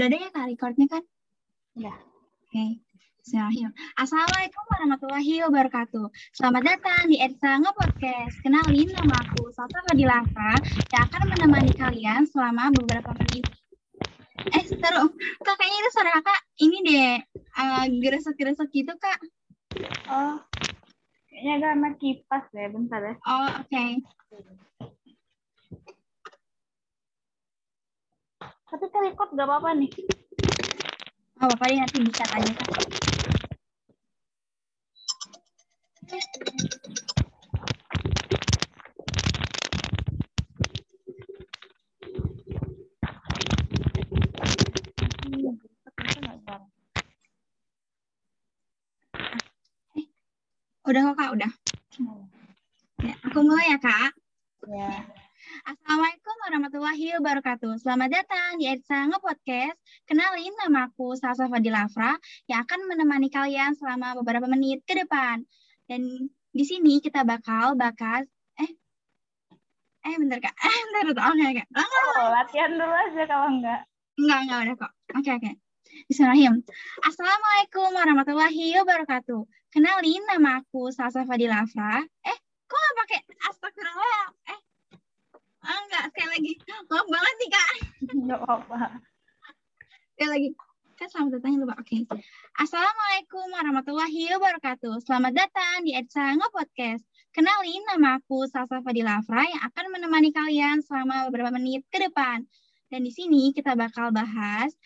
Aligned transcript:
Udah 0.00 0.08
ada 0.08 0.16
ya 0.16 0.32
kak 0.32 0.48
recordnya 0.48 0.86
kan? 0.88 1.04
Ya. 1.76 1.92
Oke. 1.92 2.56
Okay. 2.56 2.70
Bismillahirrahmanirrahim. 3.20 4.00
Assalamualaikum 4.00 4.62
warahmatullahi 4.72 5.34
wabarakatuh. 5.44 6.06
Selamat 6.32 6.62
datang 6.72 7.02
di 7.12 7.20
Edsa 7.20 7.60
Podcast. 7.60 8.40
Kenalin 8.40 8.88
nama 8.96 9.12
aku 9.20 9.52
Salsa 9.52 9.76
Fadilaka 9.84 10.56
yang 10.96 11.04
akan 11.04 11.22
menemani 11.28 11.76
kalian 11.76 12.24
selama 12.24 12.72
beberapa 12.80 13.12
menit. 13.12 13.44
Eh, 14.56 14.64
seru. 14.72 15.12
Kak, 15.44 15.56
kayaknya 15.60 15.78
itu 15.84 15.90
suara 15.92 16.10
kakak 16.16 16.40
ini 16.64 16.78
deh, 16.80 17.14
uh, 17.60 17.84
geresek-geresek 18.00 18.72
gitu, 18.72 18.96
Kak. 18.96 19.20
Oh, 20.08 20.40
kayaknya 21.28 21.76
karena 21.76 21.88
kipas 22.00 22.48
deh, 22.56 22.72
bentar 22.72 23.04
ya. 23.04 23.14
Oh, 23.28 23.52
oke. 23.52 23.68
Okay. 23.68 24.00
Tapi 28.70 28.86
kan 28.86 29.02
ikut 29.02 29.28
gak 29.34 29.46
apa-apa 29.50 29.74
nih. 29.74 29.90
Oh, 31.42 31.50
apa-apa 31.50 31.64
deh 31.66 31.78
nanti 31.82 31.98
bisa 32.06 32.22
aja 32.30 32.52
kan. 32.54 32.70
Udah 50.86 51.00
kok 51.10 51.16
kak, 51.18 51.30
udah. 51.34 51.52
Ya, 53.02 53.14
aku 53.26 53.38
mulai 53.42 53.74
ya 53.74 53.78
kak. 53.82 54.10
Ya. 54.70 55.19
Assalamualaikum 55.50 56.36
warahmatullahi 56.46 57.06
wabarakatuh. 57.18 57.82
Selamat 57.82 58.22
datang 58.22 58.62
di 58.62 58.70
Edsa 58.70 59.10
Podcast. 59.18 59.74
Kenalin 60.06 60.54
nama 60.62 60.86
aku 60.86 61.18
Salsa 61.18 61.50
Fadilafra 61.50 62.14
yang 62.46 62.62
akan 62.62 62.86
menemani 62.86 63.26
kalian 63.34 63.74
selama 63.74 64.14
beberapa 64.22 64.46
menit 64.46 64.86
ke 64.86 64.94
depan. 64.94 65.42
Dan 65.90 66.30
di 66.54 66.62
sini 66.62 67.02
kita 67.02 67.26
bakal 67.26 67.74
bakas 67.74 68.30
eh 68.62 68.70
eh 70.06 70.14
bentar 70.22 70.38
kak 70.38 70.54
eh 70.70 70.78
bentar 70.94 71.18
oke 71.18 71.34
okay, 71.34 71.62
oke 71.62 71.64
oh, 72.18 72.28
latihan 72.30 72.70
dulu 72.74 72.94
aja 72.94 73.22
kalau 73.26 73.46
enggak 73.50 73.80
enggak 74.18 74.38
enggak 74.46 74.58
udah 74.62 74.74
kok 74.74 74.92
oke 75.14 75.22
okay, 75.22 75.32
oke 75.34 75.42
okay. 75.46 75.54
Bismillahirrahmanirrahim. 76.06 76.62
Assalamualaikum 77.02 77.90
warahmatullahi 77.98 78.78
wabarakatuh. 78.78 79.42
Kenalin 79.74 80.22
nama 80.30 80.62
aku 80.62 80.94
Salsa 80.94 81.26
Fadilafra. 81.26 82.06
Eh, 82.22 82.38
kok 82.70 82.78
nggak 82.78 82.96
pakai 83.02 83.20
astagfirullah? 83.50 84.26
Eh, 84.54 84.60
ah, 85.64 85.78
enggak, 85.86 86.04
sekali 86.12 86.28
lagi. 86.32 86.52
Maaf 86.88 87.06
banget 87.08 87.34
nih, 87.36 87.50
Kak. 87.50 87.72
Enggak 88.16 88.38
apa-apa. 88.44 88.78
Sekali 90.14 90.30
lagi. 90.30 90.48
Kan 91.00 91.08
selamat 91.08 91.30
datang 91.40 91.52
lupa. 91.56 91.74
Oke. 91.80 92.04
Okay. 92.04 92.20
Assalamualaikum 92.60 93.46
warahmatullahi 93.56 94.36
wabarakatuh. 94.36 95.00
Selamat 95.00 95.32
datang 95.32 95.80
di 95.80 95.96
Edsa 95.96 96.36
Podcast. 96.52 97.08
Kenalin 97.32 97.80
nama 97.88 98.20
aku 98.20 98.44
Salsa 98.44 98.84
Fadilafra 98.84 99.48
yang 99.48 99.62
akan 99.64 99.96
menemani 99.96 100.28
kalian 100.28 100.84
selama 100.84 101.24
beberapa 101.32 101.56
menit 101.56 101.88
ke 101.88 102.04
depan. 102.04 102.44
Dan 102.92 103.00
di 103.06 103.12
sini 103.16 103.56
kita 103.56 103.78
bakal 103.80 104.12
bahas 104.12 104.76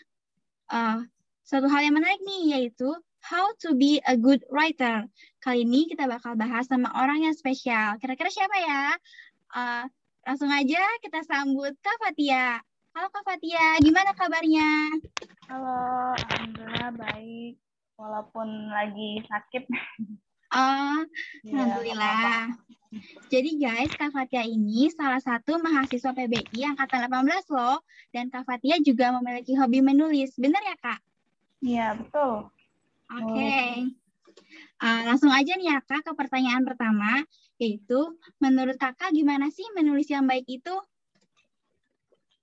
uh, 0.70 1.02
suatu 1.42 1.66
hal 1.66 1.82
yang 1.82 1.98
menarik 1.98 2.22
nih, 2.22 2.62
yaitu 2.62 2.94
how 3.18 3.50
to 3.58 3.74
be 3.74 3.98
a 4.06 4.14
good 4.14 4.44
writer. 4.54 5.10
Kali 5.42 5.66
ini 5.66 5.90
kita 5.90 6.06
bakal 6.06 6.38
bahas 6.38 6.70
sama 6.70 6.94
orang 6.94 7.26
yang 7.26 7.34
spesial. 7.34 7.98
Kira-kira 7.98 8.30
siapa 8.30 8.54
ya? 8.60 8.82
Uh, 9.50 9.84
langsung 10.24 10.48
aja 10.48 10.80
kita 11.04 11.20
sambut 11.28 11.76
Kak 11.84 11.96
Fatia. 12.00 12.56
Halo 12.96 13.08
Kak 13.12 13.24
Fatia, 13.28 13.76
gimana 13.84 14.16
kabarnya? 14.16 14.96
Halo, 15.52 16.16
Alhamdulillah 16.16 16.90
baik. 16.96 17.60
Walaupun 18.00 18.48
lagi 18.72 19.22
sakit. 19.28 19.64
Oh, 20.54 21.02
ya, 21.42 21.50
Alhamdulillah. 21.50 22.46
Jadi 23.26 23.58
guys, 23.58 23.90
Kak 23.98 24.14
Fatia 24.14 24.46
ini 24.46 24.86
salah 24.86 25.18
satu 25.18 25.58
mahasiswa 25.58 26.14
PBI 26.14 26.62
angkatan 26.62 27.10
18 27.10 27.50
loh. 27.50 27.82
Dan 28.14 28.30
Kak 28.30 28.46
Fatia 28.46 28.78
juga 28.78 29.10
memiliki 29.18 29.58
hobi 29.58 29.82
menulis. 29.82 30.30
Benar 30.38 30.62
ya 30.62 30.76
Kak? 30.78 31.00
Iya, 31.58 31.86
betul. 31.98 32.54
Oke. 33.18 33.34
Okay. 33.34 33.98
Uh, 34.84 35.00
langsung 35.08 35.32
aja 35.32 35.56
nih 35.56 35.72
ya 35.72 35.80
Kak 35.80 36.04
ke 36.04 36.12
pertanyaan 36.12 36.60
pertama. 36.60 37.24
Yaitu, 37.56 38.20
menurut 38.36 38.76
Kakak 38.76 39.16
gimana 39.16 39.48
sih 39.48 39.64
menulis 39.72 40.12
yang 40.12 40.28
baik 40.28 40.44
itu? 40.44 40.74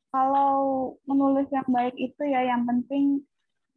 Kalau 0.10 0.96
menulis 1.06 1.46
yang 1.54 1.70
baik 1.70 1.94
itu 2.02 2.24
ya 2.26 2.42
yang 2.50 2.66
penting 2.66 3.22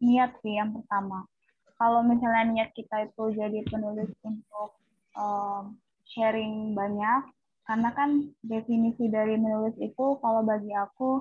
niat 0.00 0.32
sih 0.40 0.56
yang 0.56 0.72
pertama. 0.72 1.28
Kalau 1.76 2.00
misalnya 2.00 2.48
niat 2.48 2.70
kita 2.72 3.04
itu 3.04 3.36
jadi 3.36 3.60
penulis 3.68 4.08
untuk 4.24 4.80
um, 5.12 5.76
sharing 6.08 6.72
banyak, 6.72 7.28
karena 7.68 7.92
kan 7.92 8.32
definisi 8.40 9.12
dari 9.12 9.36
menulis 9.36 9.76
itu 9.76 10.16
kalau 10.24 10.40
bagi 10.40 10.72
aku 10.72 11.20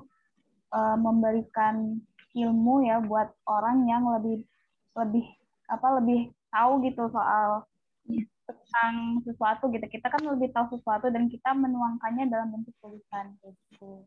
uh, 0.72 0.96
memberikan 0.96 2.00
ilmu 2.32 2.88
ya 2.88 3.03
buat 3.03 3.36
orang 3.52 3.86
yang 3.92 4.08
lebih 4.08 4.48
lebih 4.96 5.26
apa 5.68 6.00
lebih 6.00 6.32
tahu 6.53 6.86
gitu 6.86 7.09
soal 7.09 7.66
tentang 8.46 9.25
sesuatu 9.25 9.74
gitu. 9.74 9.86
Kita 9.90 10.14
kan 10.14 10.22
lebih 10.22 10.53
tahu 10.53 10.78
sesuatu 10.78 11.09
dan 11.09 11.25
kita 11.28 11.58
menuangkannya 11.58 12.30
dalam 12.30 12.53
bentuk 12.53 12.78
tulisan 12.78 13.34
gitu 13.41 14.06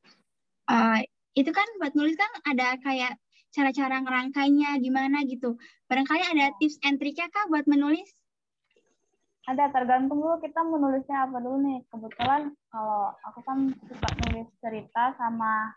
uh, 0.71 0.99
itu 1.37 1.51
kan 1.53 1.67
buat 1.79 1.93
nulis 1.95 2.17
kan 2.19 2.31
ada 2.47 2.79
kayak 2.83 3.19
cara-cara 3.55 4.03
ngerangkainya 4.03 4.77
gimana 4.83 5.25
gitu. 5.25 5.57
Barangkali 5.89 6.21
ada 6.21 6.53
tips 6.61 6.77
and 6.85 7.01
triknya 7.01 7.31
kak 7.33 7.49
buat 7.49 7.65
menulis? 7.65 8.05
Ada, 9.47 9.71
tergantung 9.71 10.19
dulu 10.19 10.43
kita 10.43 10.59
menulisnya 10.67 11.31
apa 11.31 11.39
dulu 11.39 11.63
nih. 11.63 11.79
Kebetulan 11.87 12.51
kalau 12.69 13.15
aku 13.23 13.41
kan 13.47 13.71
suka 13.87 14.09
nulis 14.27 14.51
cerita 14.59 15.15
sama 15.15 15.71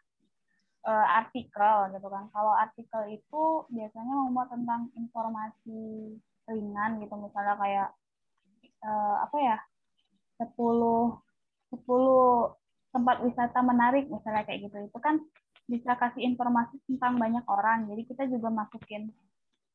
uh, 0.89 1.07
artikel 1.21 1.93
gitu 1.93 2.07
kan. 2.09 2.27
Kalau 2.33 2.53
artikel 2.57 3.01
itu 3.13 3.43
biasanya 3.69 4.13
memuat 4.25 4.49
tentang 4.49 4.89
informasi 4.97 6.17
ringan 6.49 6.99
gitu, 6.99 7.13
misalnya 7.15 7.55
kayak 7.55 7.89
uh, 8.83 9.15
apa 9.23 9.37
ya, 9.37 9.57
10 10.41 10.49
10 10.57 11.85
tempat 12.89 13.21
wisata 13.21 13.59
menarik 13.61 14.09
misalnya 14.09 14.43
kayak 14.45 14.69
gitu. 14.69 14.77
Itu 14.89 14.99
kan 14.99 15.21
bisa 15.69 15.93
kasih 16.01 16.25
informasi 16.25 16.81
tentang 16.89 17.21
banyak 17.21 17.45
orang. 17.45 17.85
Jadi 17.85 18.01
kita 18.09 18.25
juga 18.25 18.49
masukin 18.49 19.13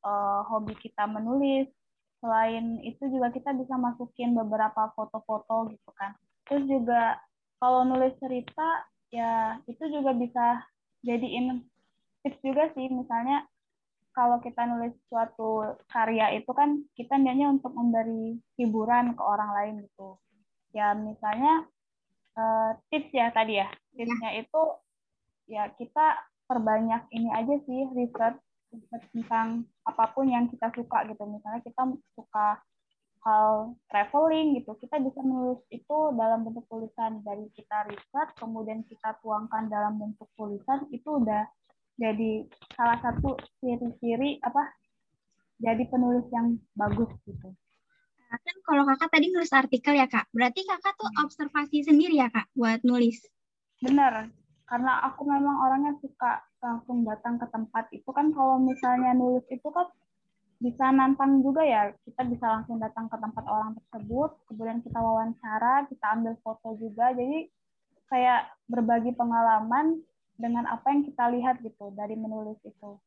uh, 0.03 0.43
hobi 0.51 0.75
kita 0.75 1.07
menulis. 1.07 1.71
Selain 2.19 2.83
itu 2.83 3.07
juga 3.07 3.31
kita 3.31 3.55
bisa 3.55 3.79
masukin 3.79 4.35
beberapa 4.35 4.91
foto-foto 4.93 5.71
gitu 5.71 5.89
kan. 5.95 6.15
Terus 6.45 6.67
juga 6.67 7.19
kalau 7.63 7.87
nulis 7.87 8.11
cerita 8.19 8.83
ya 9.13 9.55
itu 9.69 9.83
juga 9.87 10.11
bisa 10.11 10.67
jadiin 11.07 11.63
tips 12.27 12.39
juga 12.43 12.67
sih. 12.75 12.91
Misalnya 12.91 13.47
kalau 14.15 14.39
kita 14.39 14.63
nulis 14.63 14.95
suatu 15.11 15.75
karya 15.91 16.39
itu 16.39 16.47
kan 16.55 16.81
kita 16.95 17.19
niatnya 17.19 17.51
untuk 17.51 17.75
memberi 17.75 18.39
hiburan 18.55 19.11
ke 19.11 19.21
orang 19.21 19.51
lain 19.51 19.75
gitu 19.83 20.15
ya 20.71 20.95
misalnya 20.95 21.67
uh, 22.35 22.71
tips 22.91 23.09
ya 23.15 23.31
tadi 23.31 23.63
ya. 23.63 23.67
Tipsnya 23.95 24.31
ya. 24.35 24.39
itu 24.43 24.61
ya 25.47 25.63
kita 25.79 26.19
perbanyak 26.45 27.07
ini 27.15 27.31
aja 27.31 27.55
sih 27.65 27.81
research, 27.95 28.37
research 28.75 29.05
tentang 29.15 29.65
apa 29.87 30.11
pun 30.13 30.27
yang 30.29 30.51
kita 30.51 30.69
suka 30.75 31.07
gitu. 31.09 31.23
Misalnya 31.25 31.63
kita 31.63 31.81
suka 32.13 32.59
hal 33.25 33.73
traveling 33.89 34.61
gitu, 34.61 34.77
kita 34.77 35.01
bisa 35.01 35.17
menulis 35.25 35.57
itu 35.73 35.97
dalam 36.13 36.45
bentuk 36.45 36.61
tulisan 36.69 37.25
dari 37.25 37.49
kita 37.57 37.89
riset, 37.89 38.29
kemudian 38.37 38.85
kita 38.85 39.17
tuangkan 39.25 39.65
dalam 39.65 39.97
bentuk 39.97 40.29
tulisan 40.37 40.85
itu 40.93 41.25
udah 41.25 41.49
jadi 41.95 42.43
salah 42.75 42.99
satu 42.99 43.39
ciri-ciri 43.63 44.39
apa 44.43 44.75
jadi 45.59 45.87
penulis 45.87 46.27
yang 46.35 46.59
bagus 46.75 47.07
gitu. 47.23 47.55
Kan 48.35 48.57
kalau 48.67 48.83
kakak 48.83 49.09
tadi 49.15 49.31
nulis 49.31 49.53
artikel 49.55 49.95
ya 49.95 50.11
kak, 50.11 50.27
berarti 50.35 50.67
kakak 50.67 50.93
tuh 50.99 51.07
hmm. 51.07 51.23
observasi 51.23 51.87
sendiri 51.87 52.19
ya 52.19 52.27
kak 52.27 52.51
buat 52.51 52.83
nulis? 52.83 53.23
Bener, 53.79 54.27
karena 54.67 55.07
aku 55.07 55.23
memang 55.23 55.55
orangnya 55.63 55.95
suka 56.03 56.43
langsung 56.59 57.07
datang 57.07 57.39
ke 57.39 57.47
tempat 57.47 57.85
itu. 57.95 58.09
Kan 58.11 58.35
kalau 58.35 58.59
misalnya 58.59 59.15
nulis 59.15 59.45
itu 59.47 59.69
kan 59.71 59.87
bisa 60.59 60.91
nantang 60.91 61.39
juga 61.45 61.63
ya. 61.63 61.93
Kita 62.03 62.27
bisa 62.27 62.45
langsung 62.59 62.81
datang 62.81 63.07
ke 63.07 63.15
tempat 63.15 63.45
orang 63.47 63.77
tersebut. 63.79 64.35
Kemudian 64.51 64.83
kita 64.83 64.99
wawancara 64.99 65.85
kita 65.87 66.05
ambil 66.19 66.33
foto 66.43 66.75
juga. 66.81 67.13
Jadi 67.13 67.47
kayak 68.09 68.51
berbagi 68.67 69.13
pengalaman 69.13 70.01
dengan 70.35 70.67
apa 70.67 70.91
yang 70.91 71.07
kita 71.07 71.23
lihat 71.31 71.55
gitu 71.63 71.91
dari 71.95 72.15
menulis 72.19 72.59
itu 72.63 72.99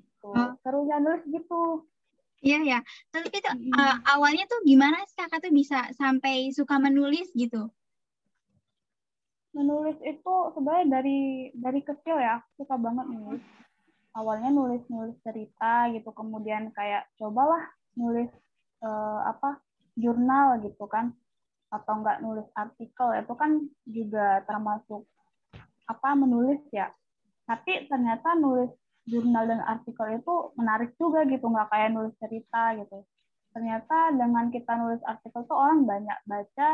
gitu. 0.00 0.28
Oh. 0.32 0.52
serunya 0.60 1.00
nulis 1.00 1.24
gitu 1.28 1.84
Iya 2.40 2.60
ya. 2.64 2.78
Tapi 3.12 3.28
itu 3.36 3.44
hmm. 3.52 3.72
uh, 3.76 3.96
awalnya 4.16 4.48
tuh 4.48 4.64
gimana 4.64 5.04
sih 5.04 5.16
kakak 5.16 5.44
tuh 5.44 5.52
bisa 5.52 5.92
sampai 5.92 6.48
suka 6.56 6.80
menulis 6.80 7.28
gitu? 7.36 7.68
Menulis 9.52 10.00
itu 10.00 10.34
sebenarnya 10.56 10.86
dari 10.88 11.52
dari 11.52 11.80
kecil 11.84 12.16
ya, 12.16 12.40
aku 12.40 12.64
suka 12.64 12.76
banget 12.80 13.06
nulis. 13.12 13.44
awalnya 14.10 14.50
nulis-nulis 14.50 15.14
cerita 15.22 15.86
gitu, 15.94 16.10
kemudian 16.10 16.74
kayak 16.74 17.06
cobalah 17.14 17.62
nulis 17.94 18.26
uh, 18.82 19.22
apa 19.22 19.62
jurnal 19.94 20.58
gitu 20.66 20.82
kan, 20.90 21.14
atau 21.70 22.02
enggak 22.02 22.18
nulis 22.18 22.42
artikel 22.58 23.06
itu 23.14 23.32
kan 23.38 23.70
juga 23.86 24.42
termasuk 24.50 25.06
apa 25.90 26.14
menulis 26.14 26.62
ya. 26.70 26.94
Tapi 27.50 27.90
ternyata 27.90 28.38
nulis 28.38 28.70
jurnal 29.10 29.50
dan 29.50 29.60
artikel 29.66 30.22
itu 30.22 30.34
menarik 30.54 30.94
juga 30.94 31.26
gitu, 31.26 31.50
nggak 31.50 31.68
kayak 31.72 31.90
nulis 31.90 32.14
cerita 32.22 32.78
gitu. 32.78 33.02
Ternyata 33.50 34.14
dengan 34.14 34.46
kita 34.54 34.72
nulis 34.78 35.02
artikel 35.02 35.42
tuh 35.50 35.58
orang 35.58 35.82
banyak 35.82 36.18
baca 36.22 36.70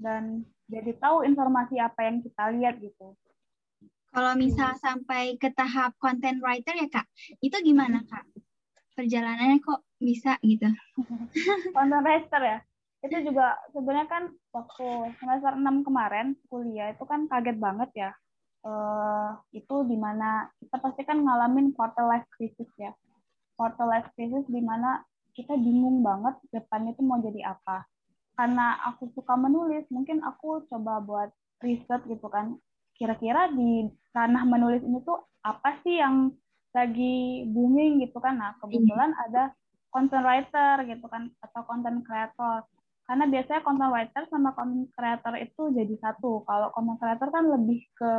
dan 0.00 0.48
jadi 0.72 0.96
tahu 0.96 1.28
informasi 1.28 1.76
apa 1.76 2.00
yang 2.08 2.24
kita 2.24 2.42
lihat 2.56 2.80
gitu. 2.80 3.12
Kalau 4.16 4.32
misal 4.32 4.72
hmm. 4.72 4.80
sampai 4.80 5.36
ke 5.36 5.52
tahap 5.52 5.92
content 6.00 6.40
writer 6.40 6.72
ya 6.72 6.88
kak, 6.88 7.04
itu 7.44 7.56
gimana 7.60 8.00
kak? 8.08 8.24
Perjalanannya 8.96 9.60
kok 9.60 9.84
bisa 10.00 10.40
gitu? 10.40 10.72
content 11.76 12.00
writer 12.00 12.40
ya, 12.40 12.58
itu 13.04 13.28
juga 13.28 13.60
sebenarnya 13.76 14.08
kan 14.08 14.24
waktu 14.56 15.12
semester 15.20 15.52
6 15.52 15.84
kemarin 15.84 16.32
kuliah 16.48 16.96
itu 16.96 17.04
kan 17.04 17.28
kaget 17.28 17.60
banget 17.60 17.90
ya. 17.92 18.10
Uh, 18.66 19.38
itu 19.54 19.86
di 19.86 19.94
mana 19.94 20.50
kita 20.58 20.82
pasti 20.82 21.06
kan 21.06 21.22
ngalamin 21.22 21.70
quarter 21.70 22.02
life 22.02 22.26
crisis 22.34 22.66
ya. 22.74 22.90
Quarter 23.54 23.86
life 23.86 24.10
crisis 24.18 24.42
di 24.50 24.58
mana 24.58 25.06
kita 25.38 25.54
bingung 25.54 26.02
banget 26.02 26.34
depannya 26.50 26.98
itu 26.98 27.02
mau 27.06 27.22
jadi 27.22 27.54
apa. 27.54 27.86
Karena 28.34 28.74
aku 28.90 29.06
suka 29.14 29.38
menulis, 29.38 29.86
mungkin 29.94 30.18
aku 30.26 30.66
coba 30.66 30.98
buat 30.98 31.30
riset 31.62 32.02
gitu 32.04 32.28
kan 32.28 32.58
kira-kira 32.96 33.52
di 33.52 33.88
ranah 34.16 34.44
menulis 34.48 34.80
ini 34.80 35.04
tuh 35.04 35.20
apa 35.44 35.80
sih 35.84 36.00
yang 36.00 36.32
lagi 36.72 37.44
booming 37.48 38.04
gitu 38.04 38.18
kan 38.20 38.36
nah 38.36 38.52
kebetulan 38.60 39.12
hmm. 39.12 39.24
ada 39.28 39.44
content 39.92 40.24
writer 40.24 40.74
gitu 40.84 41.06
kan 41.08 41.32
atau 41.40 41.60
content 41.64 42.00
creator 42.04 42.64
karena 43.06 43.24
biasanya 43.30 43.60
content 43.64 43.92
writer 43.92 44.22
sama 44.28 44.50
content 44.52 44.88
creator 44.92 45.34
itu 45.40 45.62
jadi 45.72 45.94
satu 46.00 46.44
kalau 46.44 46.72
content 46.72 46.98
creator 47.00 47.28
kan 47.32 47.44
lebih 47.48 47.80
ke 47.96 48.12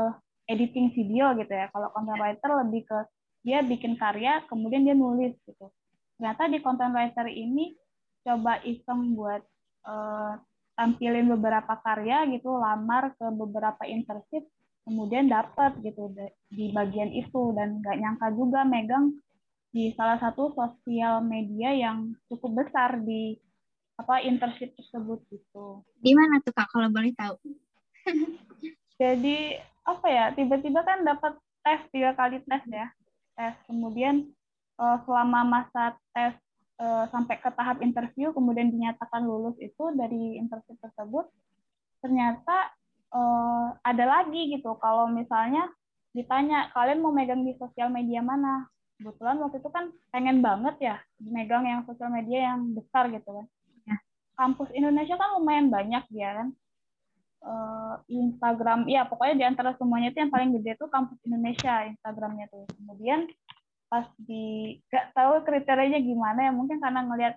editing 0.48 0.96
video 0.96 1.36
gitu 1.36 1.52
ya 1.52 1.68
kalau 1.70 1.92
content 1.92 2.20
writer 2.20 2.52
lebih 2.66 2.88
ke 2.88 3.00
dia 3.44 3.64
bikin 3.64 3.96
karya 4.00 4.44
kemudian 4.48 4.84
dia 4.84 4.96
nulis 4.96 5.36
gitu 5.44 5.68
ternyata 6.18 6.50
di 6.50 6.58
content 6.64 6.96
writer 6.96 7.28
ini 7.30 7.76
coba 8.24 8.60
iseng 8.64 9.16
buat 9.16 9.44
uh, 9.88 10.36
tampilin 10.76 11.28
beberapa 11.38 11.80
karya 11.84 12.28
gitu 12.32 12.56
lamar 12.58 13.16
ke 13.16 13.28
beberapa 13.32 13.84
internship 13.88 14.48
kemudian 14.88 15.28
dapat 15.28 15.76
gitu 15.84 16.12
di 16.48 16.72
bagian 16.72 17.12
itu 17.12 17.52
dan 17.56 17.84
nggak 17.84 17.98
nyangka 18.00 18.28
juga 18.32 18.64
megang 18.64 19.12
di 19.76 19.92
salah 20.00 20.16
satu 20.18 20.56
sosial 20.56 21.20
media 21.22 21.76
yang 21.76 22.16
cukup 22.32 22.64
besar 22.64 23.04
di 23.04 23.36
apa 23.98 24.24
internship 24.24 24.72
tersebut 24.78 25.20
gitu. 25.28 25.84
Di 26.00 26.14
mana 26.14 26.40
tuh 26.40 26.54
kak 26.54 26.70
kalau 26.70 26.88
boleh 26.88 27.12
tahu? 27.18 27.36
Jadi 28.98 29.54
apa 29.88 30.08
ya 30.10 30.26
tiba-tiba 30.34 30.82
kan 30.84 31.06
dapat 31.06 31.38
tes 31.62 31.82
tiga 31.94 32.18
kali 32.18 32.42
tes 32.44 32.64
ya. 32.68 32.90
Tes 33.38 33.56
kemudian 33.70 34.26
uh, 34.82 34.98
selama 35.06 35.46
masa 35.46 35.94
tes 36.12 36.34
uh, 36.82 37.06
sampai 37.14 37.38
ke 37.38 37.50
tahap 37.54 37.80
interview 37.86 38.34
kemudian 38.34 38.74
dinyatakan 38.74 39.22
lulus 39.24 39.56
itu 39.62 39.94
dari 39.94 40.42
internship 40.42 40.78
tersebut 40.82 41.30
ternyata 42.02 42.74
uh, 43.14 43.78
ada 43.86 44.06
lagi 44.06 44.58
gitu. 44.58 44.74
Kalau 44.82 45.10
misalnya 45.10 45.70
ditanya 46.18 46.74
kalian 46.74 47.06
mau 47.06 47.14
megang 47.14 47.46
di 47.46 47.54
sosial 47.62 47.94
media 47.94 48.26
mana? 48.26 48.66
Kebetulan 48.98 49.38
waktu 49.38 49.62
itu 49.62 49.70
kan 49.70 49.94
pengen 50.10 50.42
banget 50.42 50.76
ya 50.82 50.96
megang 51.22 51.70
yang 51.70 51.86
sosial 51.86 52.10
media 52.10 52.50
yang 52.50 52.74
besar 52.74 53.14
gitu 53.14 53.30
kan. 53.30 53.46
Ya. 53.86 53.98
kampus 54.34 54.74
Indonesia 54.74 55.14
kan 55.22 55.38
lumayan 55.38 55.70
banyak 55.70 56.02
dia 56.10 56.34
kan 56.34 56.50
uh, 57.44 57.95
Instagram 58.07 58.86
ya 58.89 59.06
pokoknya 59.06 59.36
di 59.36 59.45
antara 59.45 59.72
semuanya 59.78 60.13
itu 60.13 60.19
yang 60.24 60.34
paling 60.34 60.51
gede 60.57 60.80
tuh 60.80 60.89
kampus 60.89 61.18
Indonesia 61.28 61.86
Instagramnya 61.89 62.45
tuh 62.50 62.66
kemudian 62.78 63.30
pas 63.88 64.07
di 64.19 64.78
gak 64.92 65.16
tahu 65.16 65.48
kriterianya 65.48 66.04
gimana 66.04 66.50
ya 66.50 66.51
mungkin 66.51 66.78
karena 66.84 67.07
ngelihat 67.07 67.36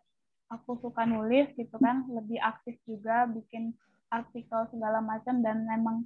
aku 0.51 0.83
suka 0.83 1.07
nulis 1.07 1.47
gitu 1.55 1.77
kan 1.79 2.05
lebih 2.11 2.43
aktif 2.43 2.75
juga 2.83 3.31
bikin 3.31 3.71
artikel 4.11 4.67
segala 4.75 4.99
macam 4.99 5.39
dan 5.47 5.63
memang 5.63 6.03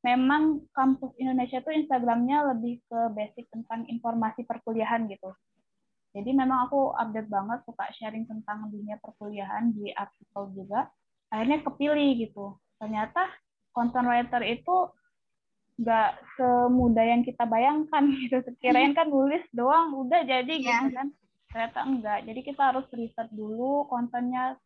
memang 0.00 0.64
kampus 0.72 1.12
Indonesia 1.20 1.60
itu 1.60 1.70
Instagramnya 1.84 2.56
lebih 2.56 2.80
ke 2.88 3.00
basic 3.12 3.48
tentang 3.52 3.84
informasi 3.88 4.48
perkuliahan 4.48 5.08
gitu. 5.12 5.32
Jadi 6.10 6.30
memang 6.34 6.66
aku 6.66 6.90
update 6.96 7.28
banget 7.30 7.62
suka 7.68 7.84
sharing 7.94 8.26
tentang 8.26 8.66
dunia 8.72 8.98
perkuliahan 8.98 9.70
di 9.76 9.92
artikel 9.94 10.50
juga. 10.56 10.88
Akhirnya 11.30 11.62
kepilih 11.62 12.10
gitu. 12.18 12.58
Ternyata 12.80 13.28
content 13.76 14.08
writer 14.08 14.42
itu 14.42 14.90
nggak 15.80 16.10
semudah 16.36 17.04
yang 17.04 17.22
kita 17.22 17.44
bayangkan 17.44 18.08
gitu. 18.24 18.40
Sekirain 18.42 18.96
kan 18.96 19.12
nulis 19.12 19.44
doang 19.52 19.92
udah 19.94 20.24
jadi 20.24 20.54
yeah. 20.56 20.88
gitu 20.88 20.96
kan. 20.96 21.08
Ternyata 21.52 21.78
enggak. 21.84 22.18
Jadi 22.24 22.40
kita 22.40 22.62
harus 22.72 22.86
riset 22.96 23.28
dulu 23.30 23.84
kontennya 23.86 24.56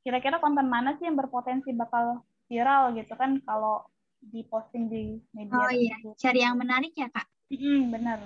kira-kira 0.00 0.40
konten 0.40 0.66
mana 0.68 0.96
sih 0.96 1.04
yang 1.04 1.16
berpotensi 1.16 1.76
bakal 1.76 2.24
viral 2.48 2.96
gitu 2.96 3.12
kan 3.14 3.36
kalau 3.44 3.84
diposting 4.20 4.88
di 4.88 5.20
media 5.32 5.56
oh 5.56 5.72
iya 5.72 5.96
cari 6.16 6.40
yang 6.44 6.56
menarik 6.56 6.92
ya 6.96 7.08
kak 7.08 7.28
hmm, 7.52 7.92
benar 7.92 8.18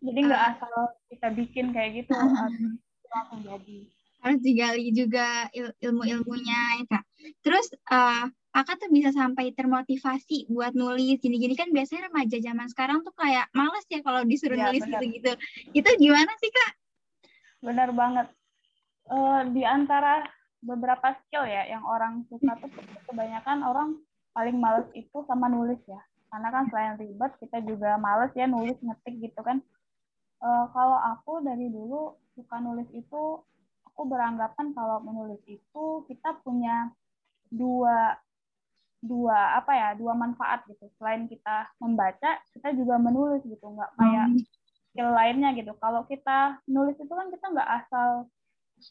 jadi 0.00 0.18
nggak 0.26 0.42
uh, 0.42 0.50
asal 0.56 0.74
kita 1.08 1.28
bikin 1.32 1.66
kayak 1.72 2.04
gitu 2.04 2.12
uh, 2.18 2.48
langsung 3.08 3.40
jadi 3.44 3.78
harus 4.18 4.40
digali 4.42 4.90
juga 4.90 5.46
il 5.54 5.70
ilmu-ilmunya 5.80 6.60
ya 6.82 6.84
kak 6.88 7.04
terus 7.42 7.66
uh, 7.90 8.30
kakak 8.52 8.76
tuh 8.82 8.90
bisa 8.90 9.10
sampai 9.14 9.54
termotivasi 9.54 10.50
buat 10.50 10.74
nulis 10.74 11.20
gini-gini. 11.22 11.54
Kan 11.54 11.70
biasanya 11.70 12.10
remaja 12.10 12.36
zaman 12.42 12.66
sekarang 12.70 13.04
tuh 13.06 13.14
kayak 13.14 13.46
males 13.54 13.84
ya 13.86 14.00
kalau 14.02 14.24
disuruh 14.26 14.58
ya, 14.58 14.70
nulis 14.70 14.82
gitu-gitu. 14.82 15.32
Itu 15.70 15.88
gimana 16.00 16.32
sih 16.40 16.50
kak? 16.50 16.72
Benar 17.62 17.90
banget. 17.94 18.26
Uh, 19.08 19.40
di 19.54 19.64
antara 19.64 20.26
beberapa 20.60 21.14
skill 21.24 21.46
ya 21.46 21.64
yang 21.70 21.86
orang 21.86 22.26
suka 22.26 22.58
tuh 22.58 22.70
kebanyakan 23.08 23.62
orang 23.62 23.88
paling 24.34 24.58
males 24.58 24.88
itu 24.92 25.22
sama 25.30 25.46
nulis 25.46 25.78
ya. 25.86 26.00
Karena 26.28 26.48
kan 26.52 26.68
selain 26.68 26.94
ribet 27.00 27.32
kita 27.40 27.62
juga 27.64 27.96
males 27.96 28.34
ya 28.36 28.44
nulis 28.44 28.76
ngetik 28.82 29.16
gitu 29.22 29.40
kan. 29.46 29.62
Uh, 30.38 30.70
kalau 30.70 30.98
aku 31.14 31.42
dari 31.42 31.66
dulu 31.66 32.14
suka 32.38 32.62
nulis 32.62 32.86
itu 32.94 33.42
aku 33.86 34.06
beranggapan 34.06 34.70
kalau 34.78 35.02
menulis 35.02 35.42
itu 35.50 35.84
kita 36.06 36.38
punya 36.46 36.94
dua 37.50 38.16
dua 38.98 39.62
apa 39.62 39.72
ya 39.74 39.88
dua 39.94 40.12
manfaat 40.14 40.66
gitu. 40.66 40.90
Selain 40.98 41.30
kita 41.30 41.70
membaca 41.78 42.42
kita 42.50 42.74
juga 42.74 42.98
menulis 42.98 43.42
gitu. 43.46 43.62
Nggak 43.62 43.90
kayak 43.94 44.26
hmm. 44.34 44.42
skill 44.90 45.10
lainnya 45.14 45.50
gitu. 45.54 45.72
Kalau 45.78 46.02
kita 46.06 46.58
nulis 46.66 46.98
itu 46.98 47.12
kan 47.12 47.30
kita 47.30 47.46
nggak 47.54 47.70
asal 47.84 48.08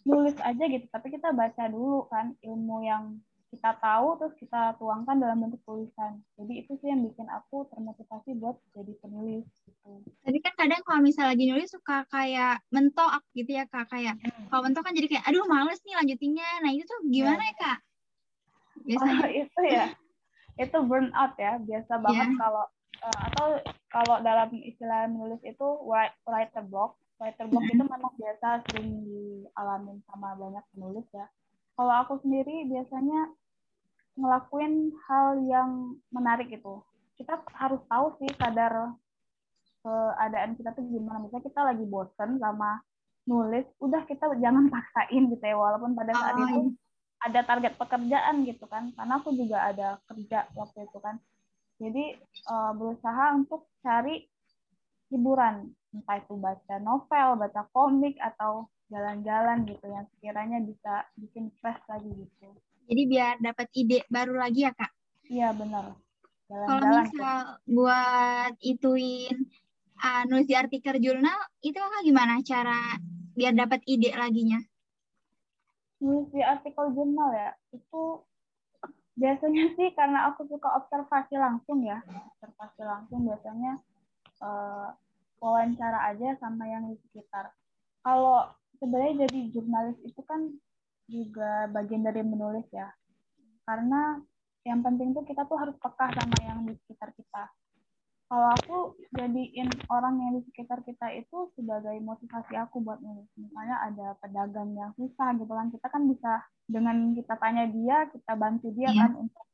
nulis 0.07 0.35
aja 0.39 0.63
gitu. 0.67 0.85
Tapi 0.87 1.07
kita 1.11 1.35
baca 1.35 1.63
dulu 1.67 2.07
kan 2.07 2.35
ilmu 2.39 2.77
yang 2.87 3.19
kita 3.47 3.79
tahu 3.79 4.19
terus 4.19 4.35
kita 4.35 4.75
tuangkan 4.75 5.23
dalam 5.23 5.39
bentuk 5.39 5.63
tulisan. 5.63 6.19
Jadi 6.35 6.67
itu 6.67 6.75
sih 6.83 6.91
yang 6.91 6.99
bikin 6.99 7.31
aku 7.31 7.63
termotivasi 7.71 8.35
buat 8.35 8.59
jadi 8.75 8.91
penulis 8.99 9.47
gitu. 9.63 10.03
Tapi 10.23 10.37
kan 10.43 10.53
kadang 10.55 10.83
kalau 10.83 10.99
misalnya 10.99 11.31
lagi 11.31 11.45
nulis 11.47 11.71
suka 11.71 12.03
kayak 12.11 12.59
mentok 12.71 13.23
gitu 13.35 13.55
ya 13.55 13.63
kak. 13.67 13.87
Kayak 13.91 14.19
hmm. 14.19 14.51
kalau 14.51 14.67
mentok 14.67 14.83
kan 14.87 14.95
jadi 14.95 15.07
kayak 15.07 15.25
aduh 15.27 15.43
males 15.47 15.79
nih 15.83 15.95
lanjutinnya. 15.95 16.49
Nah 16.63 16.71
itu 16.75 16.83
tuh 16.87 16.99
gimana 17.07 17.43
ya, 17.43 17.51
ya 17.51 17.55
kak 17.59 17.77
biasanya 18.87 19.27
oh, 19.27 19.31
itu 19.43 19.61
ya 19.67 19.85
itu 20.57 20.77
burn 20.87 21.11
out 21.13 21.35
ya 21.37 21.59
biasa 21.61 22.01
banget 22.01 22.27
yeah. 22.33 22.39
kalau 22.39 22.63
uh, 23.03 23.19
atau 23.29 23.47
kalau 23.93 24.15
dalam 24.25 24.49
istilah 24.57 25.05
menulis 25.11 25.43
itu 25.45 25.67
write 26.25 26.55
a 26.57 26.63
block 26.63 26.97
writer 27.17 27.45
block 27.49 27.65
itu 27.65 27.83
memang 27.83 28.13
biasa 28.13 28.47
sering 28.69 28.89
dialami 29.05 29.97
sama 30.09 30.37
banyak 30.37 30.63
penulis 30.73 31.07
ya. 31.13 31.25
Kalau 31.77 31.93
aku 32.05 32.21
sendiri 32.21 32.65
biasanya 32.69 33.33
ngelakuin 34.17 34.93
hal 35.09 35.41
yang 35.45 35.69
menarik 36.13 36.49
itu. 36.49 36.81
Kita 37.17 37.41
harus 37.57 37.81
tahu 37.89 38.17
sih 38.21 38.29
kadar 38.37 38.93
keadaan 39.81 40.57
kita 40.57 40.73
tuh 40.73 40.85
gimana. 40.89 41.25
Misalnya 41.25 41.45
kita 41.49 41.61
lagi 41.65 41.85
bosen 41.85 42.37
sama 42.37 42.81
nulis, 43.25 43.65
udah 43.81 44.05
kita 44.05 44.29
jangan 44.37 44.69
paksain 44.73 45.29
gitu 45.33 45.45
ya. 45.45 45.57
Walaupun 45.57 45.97
pada 45.97 46.13
saat 46.13 46.37
oh, 46.37 46.41
itu 46.45 46.57
iya. 46.69 46.85
Ada 47.23 47.41
target 47.45 47.73
pekerjaan 47.75 48.45
gitu 48.45 48.65
kan. 48.69 48.93
Karena 48.93 49.13
aku 49.17 49.33
juga 49.33 49.67
ada 49.69 49.97
kerja 50.09 50.45
waktu 50.53 50.85
itu 50.85 50.97
kan. 51.01 51.17
Jadi 51.77 52.17
uh, 52.49 52.73
berusaha 52.73 53.37
untuk 53.37 53.69
cari 53.85 54.25
hiburan 55.13 55.71
entah 55.93 56.17
itu 56.19 56.35
baca 56.35 56.75
novel, 56.83 57.27
baca 57.39 57.61
komik 57.71 58.19
atau 58.19 58.67
jalan-jalan 58.87 59.67
gitu 59.67 59.85
yang 59.87 60.05
sekiranya 60.15 60.59
bisa 60.63 61.05
bikin 61.19 61.51
fresh 61.59 61.79
lagi 61.91 62.11
gitu. 62.11 62.47
Jadi 62.87 63.01
biar 63.03 63.35
dapat 63.43 63.67
ide 63.75 63.99
baru 64.07 64.39
lagi 64.39 64.63
ya 64.63 64.71
kak? 64.71 64.91
Iya 65.27 65.51
benar. 65.51 65.95
Kalau 66.47 67.03
misal 67.03 67.59
buat 67.67 68.55
ituin 68.63 69.35
uh, 69.99 70.23
nulis 70.31 70.47
di 70.47 70.55
artikel 70.55 70.95
jurnal 71.03 71.35
itu 71.59 71.75
kakak 71.75 72.03
gimana 72.07 72.39
cara 72.39 72.95
biar 73.35 73.51
dapat 73.51 73.83
ide 73.83 74.15
laginya? 74.15 74.63
Di 75.97 76.41
artikel 76.45 76.93
jurnal 76.93 77.33
ya, 77.33 77.51
itu 77.73 78.21
biasanya 79.17 79.73
sih 79.73 79.89
karena 79.97 80.29
aku 80.29 80.45
suka 80.45 80.77
observasi 80.77 81.35
langsung 81.41 81.81
ya, 81.81 82.01
observasi 82.05 82.81
langsung 82.85 83.25
biasanya 83.25 83.81
uh, 84.45 84.93
wawancara 85.41 86.13
aja 86.13 86.37
sama 86.37 86.69
yang 86.69 86.85
di 86.93 87.01
sekitar. 87.09 87.49
Kalau 88.05 88.45
sebenarnya 88.77 89.25
jadi 89.25 89.39
jurnalis 89.57 89.97
itu 90.05 90.21
kan 90.21 90.53
juga 91.09 91.65
bagian 91.73 92.05
dari 92.05 92.21
menulis 92.21 92.69
ya, 92.69 92.93
karena 93.65 94.21
yang 94.67 94.83
penting 94.85 95.15
tuh 95.17 95.23
kita 95.25 95.47
tuh 95.49 95.57
harus 95.57 95.73
peka 95.81 96.13
sama 96.13 96.37
yang 96.43 96.61
di 96.67 96.75
sekitar 96.83 97.09
kita 97.15 97.49
kalau 98.27 98.51
aku 98.59 98.77
jadiin 99.15 99.71
orang 99.87 100.19
yang 100.19 100.31
di 100.35 100.41
sekitar 100.51 100.83
kita 100.83 101.07
itu 101.15 101.47
sebagai 101.55 101.95
motivasi 102.03 102.59
aku 102.59 102.83
buat 102.83 102.99
nulis. 102.99 103.27
Misalnya 103.39 103.87
ada 103.87 104.07
pedagang 104.19 104.75
yang 104.75 104.91
susah 104.99 105.31
gitu 105.39 105.47
kan 105.47 105.71
kita 105.71 105.87
kan 105.87 106.03
bisa 106.11 106.43
dengan 106.67 107.15
kita 107.15 107.39
tanya 107.39 107.71
dia 107.71 108.03
kita 108.11 108.33
bantu 108.35 108.75
dia 108.75 108.91
yeah. 108.91 109.07
kan 109.07 109.11
untuk 109.15 109.45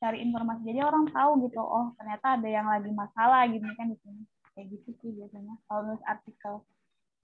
cari 0.00 0.24
informasi. 0.24 0.72
Jadi 0.72 0.80
orang 0.80 1.04
tahu 1.12 1.30
gitu 1.44 1.60
oh 1.60 1.92
ternyata 2.00 2.40
ada 2.40 2.48
yang 2.48 2.64
lagi 2.64 2.88
masalah 2.96 3.44
gitu 3.52 3.68
kan 3.76 3.92
di 3.92 3.96
sini. 4.00 4.24
Kayak 4.56 4.66
gitu 4.72 4.88
sih 5.04 5.10
biasanya 5.12 5.54
kalau 5.68 5.92
nulis 5.92 6.04
artikel. 6.08 6.54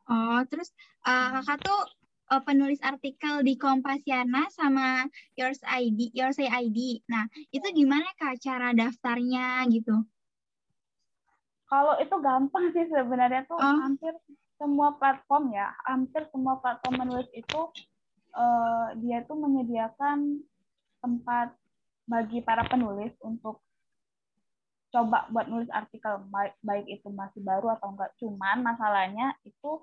Oh 0.04 0.40
terus 0.52 0.68
uh, 1.08 1.40
kakak 1.40 1.64
tuh 1.64 1.80
uh, 2.28 2.42
penulis 2.44 2.80
artikel 2.84 3.40
di 3.40 3.56
Kompasiana 3.56 4.52
sama 4.52 5.08
Yours 5.32 5.64
ID 5.64 6.12
Yours 6.12 6.36
ID 6.36 7.04
nah 7.08 7.24
itu 7.52 7.64
gimana 7.72 8.04
kak 8.20 8.36
cara 8.40 8.76
daftarnya 8.76 9.64
gitu 9.72 10.04
kalau 11.68 11.96
itu 11.96 12.16
gampang 12.20 12.70
sih 12.76 12.84
sebenarnya 12.92 13.48
tuh 13.48 13.56
oh. 13.56 13.78
hampir 13.84 14.12
semua 14.60 14.94
platform 14.96 15.50
ya, 15.52 15.72
hampir 15.88 16.22
semua 16.30 16.60
platform 16.62 16.94
menulis 17.04 17.28
itu 17.34 17.60
uh, 18.36 18.94
dia 19.00 19.24
tuh 19.26 19.36
menyediakan 19.38 20.40
tempat 21.02 21.52
bagi 22.04 22.44
para 22.44 22.64
penulis 22.68 23.12
untuk 23.24 23.64
coba 24.94 25.26
buat 25.34 25.50
nulis 25.50 25.66
artikel 25.74 26.22
baik, 26.30 26.54
baik 26.62 26.86
itu 26.86 27.08
masih 27.10 27.42
baru 27.42 27.74
atau 27.74 27.90
enggak. 27.96 28.14
Cuman 28.20 28.62
masalahnya 28.62 29.34
itu 29.42 29.82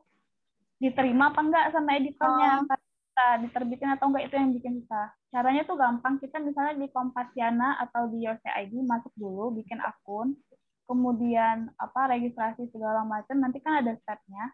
diterima 0.79 1.35
apa 1.35 1.41
enggak 1.43 1.65
sama 1.75 1.99
editornya. 1.99 2.63
Oh. 2.63 2.79
Kita 3.11 3.27
diterbitin 3.43 3.91
atau 3.91 4.07
enggak 4.07 4.31
itu 4.31 4.35
yang 4.39 4.51
bikin 4.55 4.73
susah. 4.81 5.11
Caranya 5.27 5.67
tuh 5.67 5.75
gampang. 5.75 6.15
Kita 6.23 6.39
misalnya 6.39 6.79
di 6.79 6.87
Kompasiana 6.87 7.75
atau 7.83 8.07
di 8.07 8.23
Your 8.23 8.39
ID 8.39 8.79
masuk 8.87 9.11
dulu, 9.19 9.51
bikin 9.51 9.83
akun 9.83 10.39
kemudian 10.91 11.71
apa 11.79 12.11
registrasi 12.11 12.67
segala 12.75 13.07
macam 13.07 13.39
nanti 13.39 13.63
kan 13.63 13.79
ada 13.79 13.95
stepnya. 14.03 14.51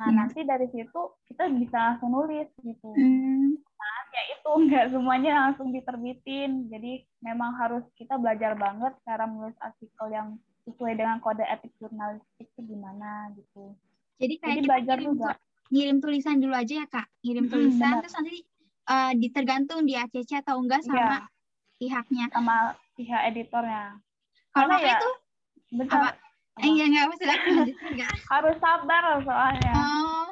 Nah 0.00 0.08
hmm. 0.08 0.16
nanti 0.16 0.40
dari 0.48 0.72
situ 0.72 1.00
kita 1.28 1.52
bisa 1.52 1.76
langsung 1.76 2.16
nulis 2.16 2.48
gitu. 2.64 2.96
Hmm. 2.96 3.60
nah 3.60 4.00
ya 4.16 4.22
itu 4.32 4.50
nggak 4.72 4.86
semuanya 4.96 5.32
langsung 5.52 5.68
diterbitin. 5.76 6.72
Jadi 6.72 7.04
memang 7.20 7.52
harus 7.60 7.84
kita 8.00 8.16
belajar 8.16 8.56
banget 8.56 8.96
cara 9.04 9.28
menulis 9.28 9.56
artikel 9.60 10.08
yang 10.08 10.40
sesuai 10.64 10.96
dengan 10.96 11.20
kode 11.20 11.44
etik 11.44 11.76
jurnalistik 11.76 12.48
itu 12.48 12.60
gimana 12.64 13.28
gitu. 13.36 13.76
Jadi 14.16 14.34
kayak 14.40 14.56
jadi 14.56 14.64
belajar 14.64 14.96
ngirim, 14.96 15.12
juga. 15.12 15.32
ngirim 15.68 15.96
tulisan 16.00 16.36
dulu 16.40 16.54
aja 16.56 16.74
ya 16.80 16.86
kak. 16.88 17.06
Ngirim 17.20 17.46
tulisan 17.52 17.92
hmm, 17.92 18.00
terus 18.00 18.14
nanti 18.16 18.38
uh, 18.88 19.12
ditergantung 19.12 19.80
di 19.84 19.94
ACC 19.94 20.40
atau 20.40 20.56
enggak 20.58 20.80
sama 20.82 21.04
ya. 21.04 21.18
pihaknya. 21.76 22.26
Sama 22.32 22.56
pihak 22.96 23.22
editornya. 23.28 24.00
Kalau 24.56 24.76
ya, 24.80 24.96
itu 24.96 25.10
Betul. 25.74 25.98
Apa? 25.98 26.10
Eh, 26.56 26.70
iya 26.72 26.84
nggak 26.88 27.06
maksud 27.12 27.28
aku 27.36 27.50
Harus 28.32 28.56
sabar 28.62 29.02
soalnya. 29.20 29.72
Oh. 29.76 30.26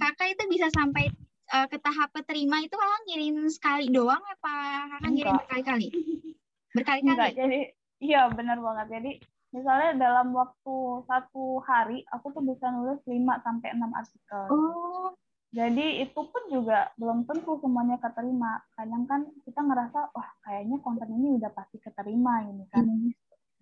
Kakak 0.00 0.28
itu 0.32 0.42
bisa 0.48 0.72
sampai 0.72 1.12
uh, 1.52 1.66
ke 1.68 1.76
tahap 1.82 2.08
keterima 2.16 2.64
itu 2.64 2.72
kakak 2.72 3.02
ngirim 3.04 3.36
sekali 3.52 3.92
doang 3.92 4.22
apa 4.22 4.54
kakak 4.96 5.10
ngirim 5.12 5.34
berkali-kali? 5.36 5.88
Berkali-kali. 6.76 7.12
Enggak, 7.12 7.32
jadi 7.36 7.60
iya 8.00 8.28
benar 8.32 8.60
banget. 8.60 8.86
Jadi 9.00 9.12
misalnya 9.52 9.90
dalam 9.96 10.32
waktu 10.32 10.76
satu 11.08 11.60
hari 11.64 12.04
aku 12.12 12.32
tuh 12.32 12.44
bisa 12.44 12.68
nulis 12.72 13.00
5 13.04 13.44
sampai 13.44 13.68
enam 13.76 13.92
artikel. 13.92 14.44
Oh. 14.48 15.12
Jadi 15.56 16.04
itu 16.04 16.20
pun 16.20 16.42
juga 16.52 16.92
belum 17.00 17.24
tentu 17.24 17.56
semuanya 17.64 17.96
keterima. 17.96 18.60
Kadang 18.76 19.08
kan 19.08 19.24
kita 19.44 19.60
ngerasa 19.64 20.12
wah 20.12 20.28
kayaknya 20.44 20.76
konten 20.84 21.08
ini 21.16 21.40
udah 21.40 21.48
pasti 21.52 21.80
keterima 21.80 22.44
ini 22.44 22.64
kan. 22.68 22.84
Hmm 22.84 23.12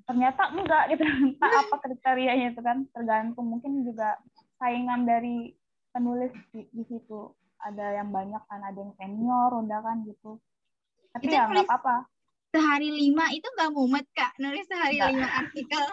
ternyata 0.05 0.53
enggak 0.53 0.85
gitu 0.93 1.05
entah 1.25 1.53
apa 1.65 1.77
kriterianya 1.81 2.53
itu 2.53 2.61
kan 2.61 2.85
tergantung 2.93 3.47
mungkin 3.49 3.85
juga 3.85 4.21
saingan 4.61 5.09
dari 5.09 5.53
penulis 5.93 6.33
di, 6.53 6.67
di 6.73 6.85
situ 6.89 7.33
ada 7.65 7.97
yang 7.97 8.13
banyak 8.13 8.41
kan 8.51 8.61
ada 8.61 8.77
yang 8.77 8.93
senior 9.01 9.51
udah 9.65 9.81
kan 9.81 10.05
gitu 10.05 10.37
tapi 11.17 11.31
itu 11.31 11.37
ya 11.37 11.49
nggak 11.49 11.69
apa-apa 11.71 12.05
sehari 12.55 12.89
lima 12.93 13.33
itu 13.33 13.47
nggak 13.57 13.73
mumet 13.73 14.07
kak 14.13 14.33
nulis 14.37 14.67
sehari 14.69 15.01
enggak. 15.01 15.11
lima 15.17 15.29
artikel 15.43 15.85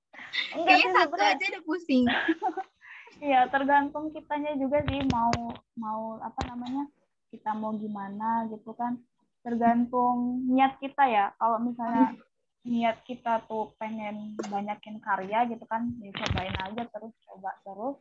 kayaknya 0.66 0.90
satu 0.92 1.16
sebenernya. 1.16 1.34
aja 1.34 1.44
udah 1.50 1.62
pusing 1.64 2.04
Iya, 3.16 3.48
tergantung 3.48 4.12
kitanya 4.12 4.52
juga 4.60 4.84
sih 4.84 5.00
mau 5.08 5.32
mau 5.80 6.20
apa 6.20 6.52
namanya 6.52 6.84
kita 7.32 7.56
mau 7.56 7.72
gimana 7.72 8.44
gitu 8.52 8.76
kan. 8.76 9.00
Tergantung 9.40 10.44
niat 10.52 10.76
kita 10.76 11.08
ya. 11.08 11.32
Kalau 11.40 11.56
misalnya 11.64 12.12
niat 12.66 13.06
kita 13.06 13.46
tuh 13.46 13.72
pengen 13.78 14.34
banyakin 14.50 14.98
karya 14.98 15.46
gitu 15.46 15.62
kan 15.70 15.86
ya 16.02 16.10
cobain 16.10 16.56
aja 16.66 16.82
terus 16.90 17.14
coba 17.22 17.54
terus 17.62 17.96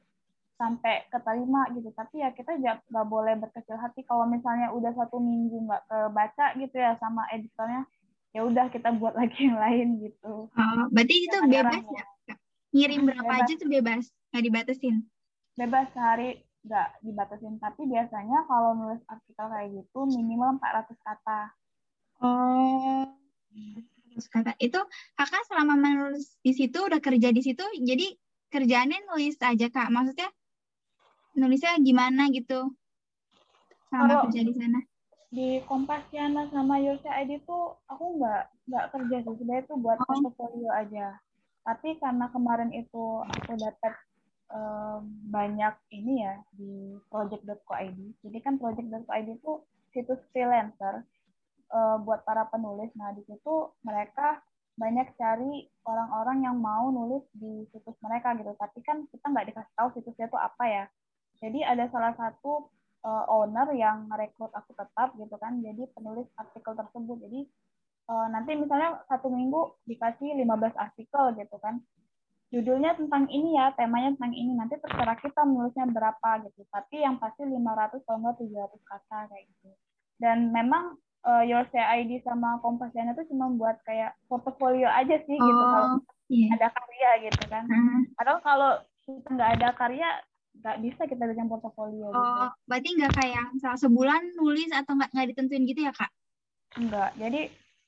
sampai 0.55 1.05
keterima 1.11 1.69
gitu. 1.75 1.91
Tapi 1.93 2.23
ya 2.23 2.33
kita 2.33 2.57
nggak 2.59 3.07
boleh 3.07 3.37
berkecil 3.37 3.77
hati. 3.77 4.01
Kalau 4.07 4.25
misalnya 4.25 4.73
udah 4.73 4.91
satu 4.97 5.21
minggu 5.21 5.69
nggak 5.69 5.83
kebaca 5.87 6.45
gitu 6.57 6.75
ya 6.75 6.97
sama 6.97 7.27
editornya 7.31 7.85
ya 8.35 8.41
udah 8.43 8.67
kita 8.67 8.91
buat 8.97 9.13
lagi 9.19 9.47
yang 9.47 9.59
lain 9.59 9.87
gitu. 10.01 10.49
Oh, 10.49 10.83
berarti 10.91 11.15
itu 11.29 11.37
bebas 11.45 11.83
ya? 11.85 12.05
Ngirim 12.75 13.07
berapa 13.07 13.23
bebas. 13.23 13.43
aja 13.45 13.53
tuh 13.55 13.69
bebas? 13.71 14.03
Nggak 14.33 14.43
dibatasin? 14.43 14.95
Bebas 15.55 15.87
sehari 15.95 16.29
nggak 16.65 16.87
dibatasin. 17.05 17.55
Tapi 17.61 17.81
biasanya 17.87 18.43
kalau 18.49 18.75
nulis 18.75 19.03
artikel 19.07 19.45
kayak 19.47 19.69
gitu 19.71 19.99
minimal 20.09 20.59
400 20.59 20.91
kata 20.99 21.39
terus 24.15 24.31
kata 24.31 24.55
itu 24.63 24.79
kakak 25.19 25.43
selama 25.51 25.75
menulis 25.75 26.39
di 26.39 26.55
situ 26.55 26.79
udah 26.87 27.03
kerja 27.03 27.35
di 27.35 27.43
situ 27.43 27.67
jadi 27.83 28.15
kerjaannya 28.55 29.11
nulis 29.11 29.35
aja 29.43 29.67
kak. 29.67 29.91
Maksudnya 29.91 30.31
nulisnya 31.35 31.75
gimana 31.83 32.31
gitu? 32.31 32.71
Sama 33.91 34.07
Kalau 34.07 34.31
kerja 34.31 34.41
di 34.47 34.55
sana. 34.55 34.79
di 35.35 35.59
Kompasiana 35.67 36.47
sama 36.47 36.79
Yose 36.79 37.11
ID 37.11 37.43
tuh 37.43 37.75
aku 37.91 38.23
nggak 38.23 38.71
nggak 38.71 38.85
kerja 38.95 39.15
sih. 39.19 39.35
Sebenarnya 39.35 39.67
tuh 39.67 39.77
buat 39.83 39.99
oh. 39.99 40.23
portfolio 40.23 40.71
aja. 40.71 41.19
Tapi 41.67 41.99
karena 41.99 42.31
kemarin 42.31 42.71
itu 42.71 43.19
aku 43.27 43.51
dapat 43.59 43.93
um, 44.53 45.03
banyak 45.27 45.75
ini 45.91 46.23
ya 46.23 46.39
di 46.53 46.93
project.co.id 47.09 47.99
jadi 48.21 48.37
kan 48.45 48.61
project.co.id 48.61 49.27
itu 49.33 49.51
situs 49.89 50.21
freelancer 50.29 51.01
uh, 51.71 51.97
buat 52.01 52.27
para 52.27 52.45
penulis. 52.51 52.91
Nah, 52.97 53.15
di 53.15 53.23
situ 53.25 53.73
mereka 53.81 54.43
banyak 54.75 55.07
cari 55.15 55.71
orang-orang 55.87 56.43
yang 56.43 56.57
mau 56.59 56.91
nulis 56.91 57.23
di 57.31 57.63
situs 57.71 57.95
mereka 58.03 58.35
gitu. 58.35 58.51
Tapi 58.59 58.79
kan 58.83 59.07
kita 59.07 59.25
nggak 59.31 59.47
dikasih 59.53 59.73
tahu 59.79 59.87
situsnya 59.95 60.27
itu 60.27 60.37
apa 60.37 60.63
ya. 60.67 60.85
Jadi 61.39 61.59
ada 61.63 61.87
salah 61.91 62.11
satu 62.19 62.67
uh, 63.07 63.25
owner 63.31 63.71
yang 63.71 64.11
rekrut 64.11 64.51
aku 64.51 64.75
tetap 64.75 65.15
gitu 65.15 65.35
kan. 65.39 65.63
Jadi 65.63 65.87
penulis 65.95 66.27
artikel 66.35 66.75
tersebut. 66.75 67.17
Jadi 67.23 67.41
uh, 68.11 68.27
nanti 68.27 68.51
misalnya 68.59 68.99
satu 69.07 69.31
minggu 69.31 69.79
dikasih 69.87 70.35
15 70.43 70.75
artikel 70.75 71.23
gitu 71.39 71.57
kan. 71.63 71.79
Judulnya 72.53 72.95
tentang 72.95 73.25
ini 73.31 73.57
ya, 73.57 73.73
temanya 73.73 74.15
tentang 74.15 74.35
ini. 74.35 74.53
Nanti 74.53 74.75
terserah 74.79 75.17
kita 75.19 75.43
menulisnya 75.47 75.87
berapa 75.87 76.45
gitu. 76.45 76.67
Tapi 76.67 77.03
yang 77.03 77.15
pasti 77.17 77.47
500 77.47 78.03
atau 78.05 78.15
enggak 78.19 78.35
700 78.43 78.91
kata 78.91 79.19
kayak 79.31 79.43
gitu. 79.49 79.69
Dan 80.15 80.51
memang 80.51 80.95
uh, 81.25 81.43
Your 81.43 81.65
ID 81.73 82.21
sama 82.21 82.61
Kompasiana 82.61 83.17
itu 83.17 83.33
cuma 83.33 83.49
buat 83.51 83.81
kayak 83.83 84.13
portofolio 84.29 84.87
aja 84.87 85.17
sih 85.25 85.35
gitu, 85.35 85.41
oh, 85.41 85.49
gitu 85.49 85.65
kalau 85.65 85.89
yeah. 86.29 86.49
ada 86.55 86.67
karya 86.71 87.09
gitu 87.27 87.43
kan. 87.49 87.63
Hmm. 87.65 88.01
Padahal 88.15 88.39
kalau 88.45 88.71
kita 89.05 89.27
nggak 89.33 89.51
ada 89.59 89.69
karya 89.73 90.09
nggak 90.55 90.77
bisa 90.85 91.01
kita 91.09 91.23
bikin 91.27 91.47
portofolio. 91.51 92.07
Gitu. 92.09 92.15
Oh, 92.15 92.23
gitu. 92.23 92.45
berarti 92.69 92.89
nggak 92.95 93.13
kayak 93.17 93.45
salah 93.59 93.79
sebulan 93.81 94.21
nulis 94.37 94.69
atau 94.71 94.93
nggak 94.95 95.11
nggak 95.11 95.27
ditentuin 95.33 95.65
gitu 95.67 95.81
ya 95.83 95.91
kak? 95.91 96.11
Enggak. 96.79 97.11
Jadi 97.19 97.41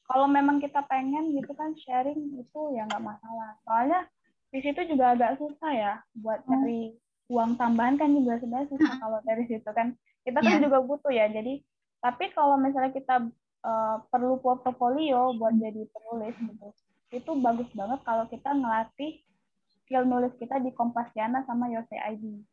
kalau 0.08 0.28
memang 0.28 0.64
kita 0.64 0.82
pengen 0.88 1.36
gitu 1.36 1.52
kan 1.56 1.76
sharing 1.80 2.40
itu 2.40 2.62
ya 2.76 2.84
nggak 2.90 3.04
masalah. 3.04 3.56
Soalnya 3.64 4.00
di 4.48 4.60
situ 4.64 4.80
juga 4.88 5.14
agak 5.16 5.40
susah 5.40 5.72
ya 5.72 5.94
buat 6.18 6.42
oh. 6.44 6.48
cari 6.48 6.96
uang 7.28 7.60
tambahan 7.60 8.00
kan 8.00 8.08
juga 8.16 8.40
sebenarnya 8.40 8.72
susah 8.72 8.96
kalau 9.00 9.20
dari 9.24 9.44
situ 9.48 9.70
kan. 9.72 9.96
Kita 10.28 10.44
kan 10.44 10.60
yeah. 10.60 10.64
juga 10.68 10.78
butuh 10.84 11.12
ya. 11.12 11.32
Jadi 11.32 11.64
tapi 12.04 12.30
kalau 12.34 12.56
misalnya 12.62 12.94
kita 12.94 13.30
uh, 13.66 13.96
perlu 14.14 14.38
portofolio 14.40 15.34
buat 15.36 15.58
jadi 15.58 15.84
penulis 15.90 16.36
gitu, 16.38 16.68
itu 17.14 17.32
bagus 17.40 17.70
banget 17.74 18.00
kalau 18.04 18.26
kita 18.30 18.50
ngelatih 18.54 19.24
skill 19.84 20.04
nulis 20.04 20.36
kita 20.36 20.60
di 20.60 20.76
Kompasiana 20.76 21.48
sama 21.48 21.72
Yose 21.72 21.96
ID. 21.96 22.44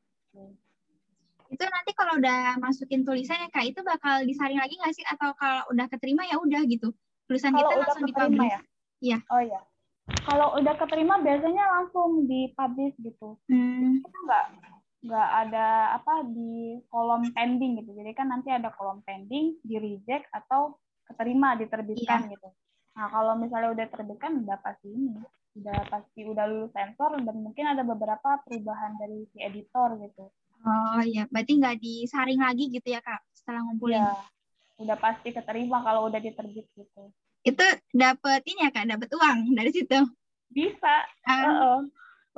Itu 1.50 1.64
nanti 1.66 1.92
kalau 1.94 2.18
udah 2.18 2.58
masukin 2.62 3.02
tulisannya 3.02 3.50
kak 3.50 3.74
itu 3.74 3.80
bakal 3.82 4.22
disaring 4.22 4.58
lagi 4.58 4.78
nggak 4.78 4.94
sih 4.94 5.06
atau 5.06 5.34
kalau 5.34 5.66
udah 5.74 5.86
keterima 5.90 6.24
ya 6.26 6.38
udah 6.38 6.62
gitu 6.66 6.94
tulisan 7.26 7.52
kalau 7.52 7.60
kita 7.60 7.74
udah 7.74 7.80
langsung 7.84 8.02
keterima 8.06 8.30
dipublish? 8.30 8.50
ya? 8.50 8.60
Iya. 9.04 9.18
Oh 9.28 9.42
iya. 9.42 9.60
Kalau 10.24 10.48
udah 10.60 10.74
keterima 10.76 11.14
biasanya 11.20 11.64
langsung 11.80 12.08
dipublish 12.28 12.96
gitu. 13.00 13.28
Hmm. 13.48 14.00
Kita 14.00 14.18
nggak 14.24 14.44
nggak 15.04 15.28
ada 15.46 16.00
apa 16.00 16.24
di 16.24 16.80
kolom 16.88 17.28
pending 17.36 17.84
gitu. 17.84 17.92
Jadi 17.92 18.10
kan 18.16 18.32
nanti 18.32 18.48
ada 18.48 18.72
kolom 18.72 19.04
pending, 19.04 19.60
di 19.60 19.76
reject 19.76 20.24
atau 20.32 20.80
keterima 21.04 21.52
diterbitkan 21.60 22.32
gitu. 22.32 22.48
Nah 22.96 23.12
kalau 23.12 23.36
misalnya 23.36 23.76
udah 23.76 23.86
terbitkan 23.92 24.40
udah 24.40 24.56
pasti 24.64 24.88
ini, 24.88 25.20
udah 25.60 25.78
pasti 25.92 26.20
udah 26.24 26.44
lulus 26.48 26.72
sensor 26.72 27.20
dan 27.20 27.36
mungkin 27.36 27.68
ada 27.68 27.84
beberapa 27.84 28.40
perubahan 28.48 28.96
dari 28.96 29.28
si 29.28 29.44
editor 29.44 30.00
gitu. 30.00 30.32
Oh 30.64 31.00
iya, 31.04 31.28
berarti 31.28 31.60
nggak 31.60 31.76
disaring 31.84 32.40
lagi 32.40 32.72
gitu 32.72 32.88
ya 32.88 33.04
kak 33.04 33.20
setelah 33.36 33.60
ngumpulin? 33.68 34.00
Ya, 34.00 34.08
udah 34.80 34.96
pasti 34.96 35.36
keterima 35.36 35.84
kalau 35.84 36.08
udah 36.08 36.16
diterbit 36.16 36.64
gitu. 36.72 37.12
Itu 37.44 37.66
dapet 37.92 38.40
ini 38.48 38.64
ya 38.64 38.70
kak, 38.72 38.88
dapet 38.88 39.12
uang 39.12 39.52
dari 39.52 39.68
situ? 39.68 40.00
Bisa, 40.48 41.04
Ah, 41.28 41.44
Heeh. 41.44 41.78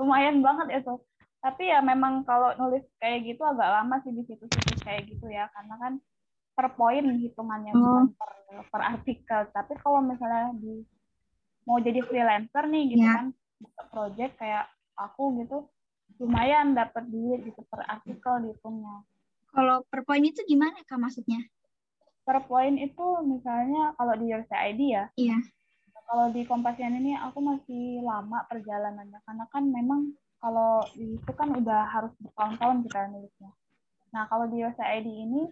lumayan 0.02 0.42
banget 0.42 0.82
itu. 0.82 0.98
Tapi 1.38 1.68
ya 1.68 1.78
memang 1.80 2.22
kalau 2.22 2.56
nulis 2.56 2.82
kayak 2.98 3.22
gitu 3.24 3.42
agak 3.42 3.68
lama 3.70 4.00
sih 4.02 4.10
di 4.10 4.22
situs-situs 4.24 4.80
kayak 4.82 5.06
gitu 5.06 5.26
ya, 5.26 5.46
karena 5.52 5.74
kan 5.78 5.92
per 6.52 6.72
poin 6.72 7.04
hitungannya 7.04 7.72
Oh. 7.72 7.78
bukan 7.78 8.04
per, 8.16 8.30
per 8.66 8.82
artikel. 8.82 9.40
Tapi 9.50 9.72
kalau 9.78 10.00
misalnya 10.00 10.56
di 10.56 10.82
mau 11.64 11.78
jadi 11.78 12.00
freelancer 12.00 12.64
nih 12.66 12.84
gitu 12.90 13.04
Ya. 13.04 13.14
kan, 13.14 13.26
buka 13.58 13.82
project 13.90 14.32
kayak 14.38 14.64
aku 14.94 15.38
gitu, 15.38 15.68
lumayan 16.16 16.72
dapat 16.72 17.04
duit 17.06 17.44
gitu 17.44 17.60
per 17.66 17.84
artikel 17.84 18.40
dihitungnya. 18.42 19.04
kalau 19.48 19.80
per 19.88 20.04
poin 20.04 20.20
itu 20.20 20.44
gimana 20.44 20.76
kak 20.84 21.00
maksudnya? 21.00 21.40
Per 22.22 22.44
poin 22.44 22.76
itu 22.76 23.06
misalnya 23.24 23.96
kalau 23.96 24.12
di 24.14 24.28
ID 24.28 24.80
ya, 24.92 25.08
Iya. 25.16 25.38
kalau 26.06 26.28
di 26.28 26.44
Kompasian 26.44 26.92
ini 26.94 27.16
aku 27.16 27.40
masih 27.40 28.04
lama 28.04 28.44
perjalanannya 28.46 29.16
karena 29.24 29.44
kan 29.48 29.64
memang 29.64 30.12
kalau 30.40 30.84
di 30.92 31.16
itu 31.16 31.32
kan 31.32 31.48
udah 31.52 31.82
harus 31.88 32.12
bertahun-tahun 32.20 32.76
kita 32.86 33.00
nulisnya. 33.10 33.50
Nah, 34.12 34.24
kalau 34.30 34.46
di 34.48 34.62
Yosa 34.62 34.84
ID 34.84 35.08
ini 35.08 35.42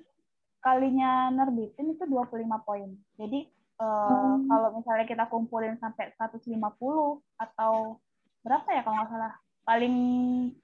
kalinya 0.61 1.29
nerbitin 1.29 1.93
itu 1.93 2.05
25 2.09 2.65
poin. 2.65 2.89
Jadi 3.21 3.45
eh, 3.51 3.83
Oh. 3.85 4.39
kalau 4.47 4.69
misalnya 4.79 5.05
kita 5.05 5.25
kumpulin 5.27 5.75
sampai 5.83 6.15
150 6.15 6.55
atau 7.43 7.99
berapa 8.47 8.69
ya 8.71 8.81
kalau 8.87 8.97
nggak 9.03 9.11
salah? 9.11 9.35
Paling 9.65 9.97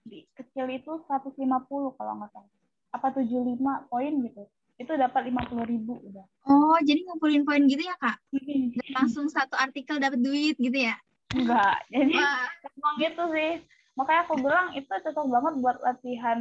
di, 0.05 0.29
kecil 0.37 0.69
itu 0.71 1.01
150 1.09 1.97
kalau 1.97 2.13
nggak 2.21 2.31
salah. 2.33 2.51
Apa 2.95 3.11
75 3.13 3.91
poin 3.91 4.13
gitu. 4.25 4.47
Itu 4.81 4.97
dapat 4.97 5.29
50 5.29 5.65
ribu 5.69 6.01
udah. 6.07 6.25
Oh, 6.49 6.79
jadi 6.81 7.05
ngumpulin 7.05 7.45
poin 7.45 7.67
gitu 7.69 7.83
ya 7.85 7.97
kak? 8.01 8.17
Dan 8.33 8.73
langsung 8.97 9.29
satu 9.29 9.59
artikel 9.59 10.01
dapat 10.01 10.21
duit 10.23 10.57
gitu 10.57 10.79
ya? 10.79 10.97
Enggak. 11.37 11.85
Jadi 11.93 12.15
emang 12.79 12.95
gitu 12.97 13.23
sih 13.37 13.53
makanya 14.01 14.25
aku 14.25 14.35
bilang 14.41 14.73
itu 14.73 14.89
cocok 14.89 15.27
banget 15.29 15.55
buat 15.61 15.77
latihan 15.85 16.41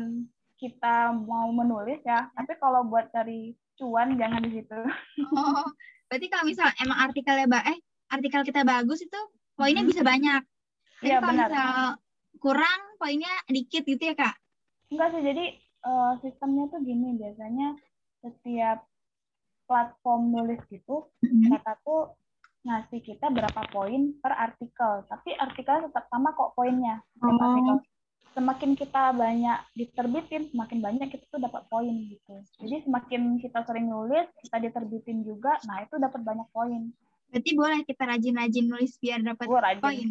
kita 0.55 1.11
mau 1.11 1.51
menulis 1.51 1.99
ya 2.01 2.31
tapi 2.31 2.55
kalau 2.55 2.87
buat 2.87 3.11
cari 3.11 3.51
cuan 3.75 4.15
jangan 4.15 4.39
di 4.39 4.51
situ 4.55 4.79
oh, 5.35 5.67
berarti 6.07 6.27
kalau 6.27 6.47
misal 6.47 6.71
emang 6.79 6.99
artikelnya 7.03 7.47
ba 7.47 7.59
eh 7.67 7.79
artikel 8.09 8.41
kita 8.41 8.63
bagus 8.63 9.03
itu 9.03 9.19
poinnya 9.53 9.83
Mhm. 9.83 9.91
bisa 9.91 10.01
banyak. 10.01 10.41
Tapi 10.99 11.05
Iya, 11.05 11.19
kalau 11.19 11.31
benar. 11.31 11.47
misal 11.51 11.75
kurang 12.39 12.79
poinnya 12.95 13.33
dikit 13.45 13.83
gitu 13.83 14.01
ya 14.01 14.15
kak? 14.15 14.35
enggak 14.89 15.13
sih 15.13 15.21
jadi 15.21 15.45
eh, 15.59 16.11
sistemnya 16.19 16.65
tuh 16.67 16.81
gini 16.81 17.13
biasanya 17.15 17.77
setiap 18.19 18.87
platform 19.63 20.33
nulis 20.33 20.59
gitu 20.67 21.07
Mhm. 21.21 21.53
mereka 21.53 21.77
tuh 21.83 22.15
ngasih 22.61 22.99
kita 22.99 23.27
berapa 23.27 23.61
poin 23.69 24.13
per 24.17 24.33
artikel 24.33 25.05
tapi 25.05 25.31
artikelnya 25.33 25.87
tetap 25.87 26.05
sama 26.07 26.31
kok 26.31 26.53
poinnya 26.53 26.99
Oh. 27.19 27.31
artikel 27.31 27.77
semakin 28.29 28.71
kita 28.73 29.03
banyak 29.11 29.57
diterbitin 29.73 30.47
semakin 30.47 30.79
banyak 30.79 31.07
kita 31.09 31.25
tuh 31.27 31.39
dapat 31.39 31.65
poin 31.65 31.91
gitu 32.05 32.35
jadi 32.59 32.83
semakin 32.83 33.21
kita 33.37 33.63
sering 33.63 33.87
nulis 33.87 34.27
kita 34.39 34.57
diterbitin 34.59 35.23
juga 35.23 35.57
nah 35.63 35.81
itu 35.81 35.95
dapat 35.95 36.21
banyak 36.21 36.47
poin 36.49 36.91
Berarti 37.29 37.51
boleh 37.53 37.85
kita 37.85 38.09
rajin-rajin 38.09 38.65
nulis 38.65 38.97
biar 38.97 39.21
dapat 39.21 39.45
poin. 39.77 40.07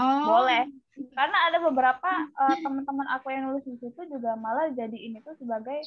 Oh, 0.00 0.24
boleh 0.32 0.64
karena 1.12 1.38
ada 1.50 1.58
beberapa 1.60 2.10
eh, 2.24 2.56
teman-teman 2.58 3.04
aku 3.10 3.28
yang 3.28 3.48
nulis 3.48 3.64
di 3.64 3.76
situ 3.76 4.00
juga 4.08 4.32
malah 4.34 4.70
jadi 4.70 4.94
ini 4.94 5.20
tuh 5.20 5.36
sebagai 5.36 5.82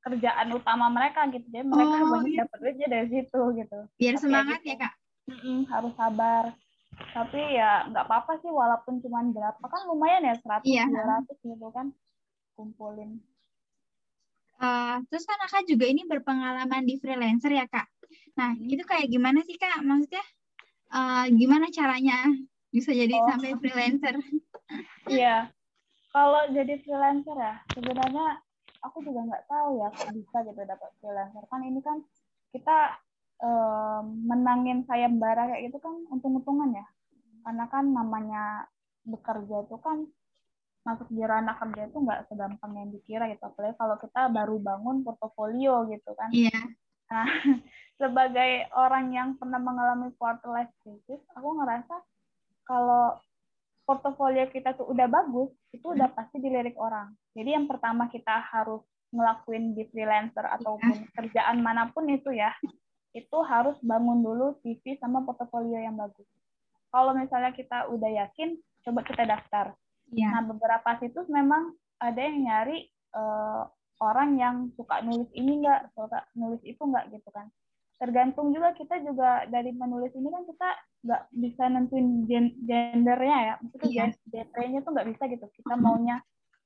kerjaan 0.00 0.48
utama 0.50 0.88
mereka 0.88 1.24
gitu 1.28 1.44
jadi 1.46 1.64
mereka 1.64 1.96
Oh, 2.00 2.08
banyak 2.10 2.32
iya. 2.32 2.44
dapat 2.44 2.56
duitnya 2.58 2.88
dari 2.88 3.06
situ 3.08 3.40
gitu 3.56 3.78
Biar 3.94 4.14
Tapi 4.14 4.20
ya 4.20 4.20
semangat 4.20 4.60
gitu. 4.60 4.68
ya 4.68 4.76
kak? 4.78 4.92
Mm-mm, 5.28 5.68
harus 5.68 5.92
sabar. 5.96 6.54
Tapi 6.90 7.40
ya 7.56 7.88
nggak 7.88 8.04
apa-apa 8.06 8.40
sih 8.40 8.50
walaupun 8.52 9.00
cuma 9.00 9.24
berapa 9.24 9.60
kan 9.62 9.80
lumayan 9.88 10.26
ya 10.26 10.34
100 10.36 10.64
Iya. 10.64 10.84
200 10.86 11.36
gitu 11.40 11.68
kan 11.72 11.86
kumpulin. 12.54 13.20
Eh, 14.60 14.96
terus 15.08 15.24
kan 15.24 15.40
kakak 15.40 15.64
juga 15.64 15.88
ini 15.88 16.04
berpengalaman 16.04 16.84
di 16.84 17.00
freelancer 17.00 17.48
ya 17.48 17.64
kak. 17.64 17.88
Nah 18.36 18.52
itu 18.60 18.84
kayak 18.84 19.08
gimana 19.08 19.40
sih 19.40 19.56
kak? 19.56 19.80
Maksudnya 19.80 20.20
eh, 20.92 21.24
gimana 21.32 21.72
caranya 21.72 22.28
bisa 22.68 22.92
jadi 22.92 23.16
Oh. 23.16 23.26
sampai 23.28 23.56
freelancer? 23.56 24.14
Iya. 25.10 25.50
Kalau 26.12 26.42
jadi 26.52 26.78
freelancer 26.84 27.34
ya 27.34 27.58
sebenarnya 27.72 28.38
aku 28.84 29.00
juga 29.02 29.24
nggak 29.26 29.44
tahu 29.48 29.80
ya 29.80 29.88
kok 29.90 30.10
bisa 30.12 30.36
gitu 30.44 30.60
dapat 30.62 30.90
freelancer 31.00 31.44
kan 31.48 31.60
ini 31.64 31.80
kan 31.80 31.98
kita 32.52 32.98
em, 33.40 34.04
menangin 34.24 34.84
sayembara 34.84 35.48
kayak 35.50 35.72
gitu 35.72 35.78
kan 35.80 35.94
untung-untungan 36.12 36.76
ya. 36.76 36.86
Karena 37.44 37.64
kan 37.72 37.84
namanya 37.88 38.68
bekerja 39.04 39.64
itu 39.64 39.76
kan 39.80 40.04
masuk 40.80 41.12
di 41.12 41.20
ranah 41.20 41.60
kerja 41.60 41.92
itu 41.92 41.98
nggak 42.00 42.28
segampang 42.28 42.72
yang 42.76 42.88
dikira 42.92 43.28
gitu. 43.32 43.44
Apalagi 43.44 43.76
kalau 43.76 43.96
kita 44.00 44.20
baru 44.32 44.56
bangun 44.60 44.96
portofolio 45.04 45.88
gitu 45.88 46.10
kan. 46.16 46.30
Iya. 46.32 46.60
Nah, 47.10 47.26
sebagai 48.00 48.70
orang 48.72 49.12
yang 49.12 49.28
pernah 49.36 49.60
mengalami 49.60 50.14
quarter 50.16 50.48
life 50.48 50.72
crisis, 50.80 51.20
aku 51.36 51.48
ngerasa 51.60 51.96
kalau 52.64 53.18
portofolio 53.84 54.46
kita 54.48 54.78
tuh 54.78 54.86
udah 54.88 55.10
bagus, 55.10 55.50
itu 55.74 55.82
udah 55.82 56.08
pasti 56.14 56.38
dilirik 56.38 56.78
orang. 56.78 57.10
Jadi 57.34 57.50
yang 57.58 57.66
pertama 57.66 58.06
kita 58.06 58.38
harus 58.54 58.86
ngelakuin 59.10 59.74
di 59.74 59.90
freelancer 59.90 60.46
ataupun 60.46 61.10
kerjaan 61.18 61.58
mana 61.58 61.90
pun 61.90 62.06
itu 62.06 62.30
ya, 62.30 62.54
itu 63.10 63.38
harus 63.42 63.74
bangun 63.82 64.22
dulu 64.22 64.54
CV 64.62 64.96
sama 65.02 65.26
portofolio 65.26 65.78
yang 65.78 65.98
bagus. 65.98 66.26
Kalau 66.90 67.14
misalnya 67.14 67.54
kita 67.54 67.86
udah 67.90 68.10
yakin, 68.26 68.58
coba 68.86 69.00
kita 69.06 69.22
daftar. 69.26 69.74
Iya. 70.10 70.26
Nah, 70.30 70.42
beberapa 70.50 70.98
situs 70.98 71.26
memang 71.30 71.74
ada 72.02 72.18
yang 72.18 72.42
nyari 72.42 72.86
eh, 72.90 73.62
orang 74.00 74.30
yang 74.38 74.56
suka 74.74 75.02
nulis 75.02 75.30
ini 75.34 75.62
enggak, 75.62 75.90
suka 75.94 76.22
nulis 76.34 76.62
itu 76.66 76.78
enggak 76.82 77.10
gitu 77.14 77.30
kan. 77.30 77.46
Tergantung 78.00 78.50
juga 78.56 78.72
kita 78.72 78.96
juga 79.04 79.44
dari 79.46 79.76
menulis 79.76 80.10
ini 80.16 80.30
kan 80.32 80.42
kita 80.48 80.68
nggak 81.04 81.22
bisa 81.36 81.62
nentuin 81.68 82.24
gen- 82.24 82.56
gendernya 82.64 83.38
ya. 83.44 83.54
Maksudnya 83.60 83.90
Iya. 83.90 84.04
gen- 84.08 84.18
genrenya 84.30 84.78
tuh 84.82 84.90
nggak 84.96 85.08
bisa 85.14 85.22
gitu. 85.28 85.46
Kita 85.52 85.74
maunya 85.76 86.16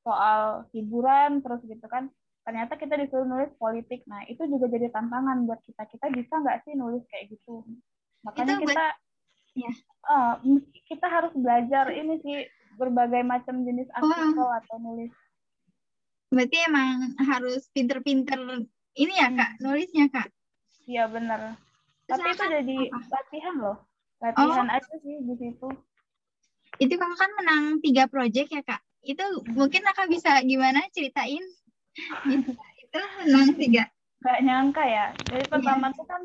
soal 0.04 0.68
hiburan 0.76 1.40
terus 1.42 1.61
gitu 1.66 1.85
kan. 1.90 2.09
Ternyata 2.44 2.76
kita 2.76 2.94
disuruh 3.00 3.24
nulis 3.24 3.50
politik. 3.57 4.04
Nah, 4.04 4.20
itu 4.28 4.44
juga 4.44 4.68
jadi 4.68 4.92
tantangan 4.92 5.48
buat 5.48 5.64
kita. 5.64 5.88
Kita 5.88 6.12
bisa 6.12 6.35
nggak 6.44 6.68
sih 6.68 6.76
nulis 6.76 7.00
kayak 7.09 7.33
gitu? 7.33 7.64
Makanya 8.24 8.61
Itu 8.61 8.68
kita 8.68 8.87
Iya. 9.54 9.70
eh, 10.04 10.35
kita 10.90 11.07
harus 11.07 11.33
belajar 11.33 11.87
ini 11.94 12.18
sih 12.20 12.42
berbagai 12.74 13.22
macam 13.22 13.62
jenis 13.62 13.87
artikel 13.94 14.44
atau 14.44 14.76
nulis. 14.83 15.14
Berarti 16.35 16.59
emang 16.66 17.14
harus 17.22 17.70
pinter-pinter 17.70 18.66
ini 18.98 19.14
ya 19.14 19.30
kak, 19.30 19.62
nulisnya 19.62 20.11
kak. 20.11 20.28
Iya. 20.90 21.07
Terus 21.09 22.20
Tapi 22.20 22.28
itu 22.35 22.44
jadi 22.44 22.78
apa? 22.92 23.07
latihan 23.09 23.54
loh. 23.57 23.76
Latihan 24.20 24.68
aja 24.68 24.94
sih 25.00 25.16
di 25.22 25.35
situ. 25.40 25.68
Itu 26.83 26.94
kakak 26.98 27.18
kan 27.18 27.30
menang 27.38 27.64
tiga 27.80 28.04
project 28.11 28.48
ya 28.50 28.62
kak. 28.66 28.83
Itu 29.00 29.22
mungkin 29.54 29.87
kakak 29.87 30.11
bisa 30.11 30.42
gimana 30.42 30.85
ceritain? 30.90 31.40
Itu, 32.28 32.50
itu 32.52 33.52
tiga. 33.59 33.83
Gak 34.24 34.40
nyangka 34.40 34.83
ya. 34.88 35.07
Dari 35.28 35.44
Iya. 35.44 35.50
pertama 35.52 35.87
tuh 35.92 36.07
kan 36.09 36.22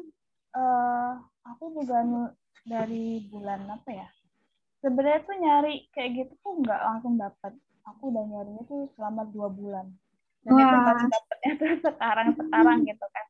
eh 0.50 1.12
aku 1.46 1.64
juga 1.78 2.02
dari 2.66 3.28
bulan 3.30 3.68
apa 3.70 3.90
ya? 3.92 4.08
Sebenarnya 4.80 5.22
tuh 5.28 5.36
nyari 5.36 5.74
kayak 5.92 6.10
gitu 6.16 6.34
tuh 6.40 6.54
nggak 6.64 6.80
langsung 6.80 7.20
dapat. 7.20 7.52
Aku 7.84 8.14
udah 8.14 8.24
nyarinya 8.24 8.64
tuh 8.70 8.88
selama 8.96 9.28
dua 9.30 9.52
bulan. 9.52 9.92
Dan 10.46 10.56
itu 10.56 10.76
Wah. 10.76 10.84
baru 10.88 11.04
dapetnya 11.12 11.52
tuh 11.60 11.72
sekarang-sekarang 11.92 12.78
gitu 12.88 13.06
kan. 13.12 13.26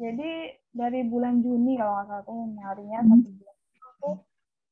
Jadi 0.00 0.30
dari 0.74 1.00
bulan 1.06 1.44
Juni 1.44 1.78
kalau 1.78 1.92
nggak 2.02 2.08
salah 2.08 2.22
tuh 2.26 2.38
nyarinya 2.56 2.98
satu 3.06 3.28
bulan. 3.30 3.56
Aku 3.94 4.10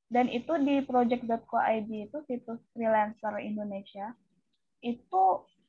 dan 0.08 0.26
itu 0.32 0.52
di 0.64 0.80
project.co.id 0.88 1.90
itu 1.92 2.18
situs 2.24 2.60
freelancer 2.72 3.34
Indonesia 3.44 4.16
itu 4.80 5.22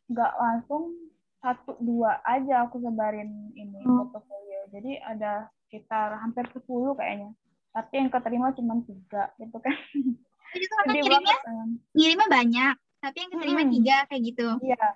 nggak 0.07 0.33
langsung 0.39 0.95
satu 1.39 1.79
dua 1.79 2.19
aja 2.27 2.67
aku 2.67 2.83
sebarin 2.83 3.51
ini 3.55 3.79
hmm. 3.79 4.11
portofolio. 4.11 4.61
Jadi 4.75 4.99
ada 4.99 5.47
sekitar 5.67 6.19
hampir 6.19 6.45
10 6.51 6.65
kayaknya. 6.99 7.31
Tapi 7.71 7.93
yang 7.95 8.09
keterima 8.11 8.51
cuma 8.55 8.81
tiga 8.83 9.31
gitu 9.39 9.57
kan. 9.61 9.75
Itu 10.49 10.73
kan 10.73 10.85
ngirimnya 10.89 11.37
kan. 11.45 11.67
ngirimnya 11.93 12.27
banyak 12.27 12.75
tapi 12.99 13.17
yang 13.23 13.31
keterima 13.31 13.63
hmm. 13.63 13.71
tiga 13.79 13.97
kayak 14.11 14.21
gitu. 14.27 14.47
Iya. 14.65 14.87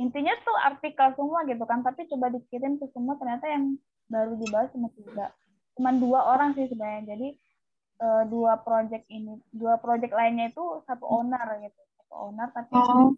Intinya 0.00 0.32
tuh 0.40 0.56
artikel 0.56 1.08
semua 1.12 1.44
gitu 1.44 1.64
kan 1.68 1.84
tapi 1.84 2.08
coba 2.08 2.32
dikirim 2.32 2.80
ke 2.80 2.88
semua 2.96 3.20
ternyata 3.20 3.44
yang 3.50 3.76
baru 4.08 4.38
dibahas 4.40 4.72
cuma 4.72 4.88
tiga. 4.96 5.34
Cuma 5.76 5.90
dua 5.92 6.20
orang 6.32 6.56
sih 6.56 6.64
sebenarnya. 6.72 7.12
Jadi 7.12 7.28
uh, 8.00 8.24
dua 8.30 8.56
project 8.64 9.04
ini 9.12 9.36
dua 9.52 9.76
project 9.76 10.16
lainnya 10.16 10.48
itu 10.48 10.64
satu 10.88 11.04
owner 11.04 11.44
gitu. 11.60 11.80
Satu 12.00 12.14
owner 12.16 12.48
tapi 12.56 12.72
oh. 12.72 13.12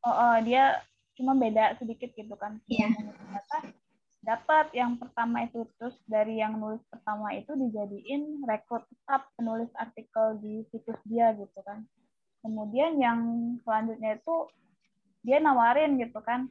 Oh, 0.00 0.08
oh, 0.08 0.36
dia 0.40 0.80
cuma 1.20 1.36
beda 1.36 1.76
sedikit 1.76 2.10
gitu 2.16 2.32
kan 2.40 2.56
yeah. 2.66 2.88
ternyata 2.96 3.56
dapat 4.20 4.66
yang 4.76 5.00
pertama 5.00 5.48
itu 5.48 5.64
terus 5.80 5.96
dari 6.04 6.40
yang 6.40 6.56
nulis 6.56 6.80
pertama 6.88 7.32
itu 7.36 7.52
dijadiin 7.56 8.44
rekrut 8.44 8.84
tetap 8.88 9.28
penulis 9.36 9.68
artikel 9.76 10.40
di 10.40 10.64
situs 10.72 10.96
dia 11.04 11.32
gitu 11.36 11.60
kan 11.64 11.84
kemudian 12.40 12.96
yang 12.96 13.20
selanjutnya 13.64 14.16
itu 14.16 14.48
dia 15.24 15.40
nawarin 15.40 16.00
gitu 16.00 16.20
kan 16.24 16.48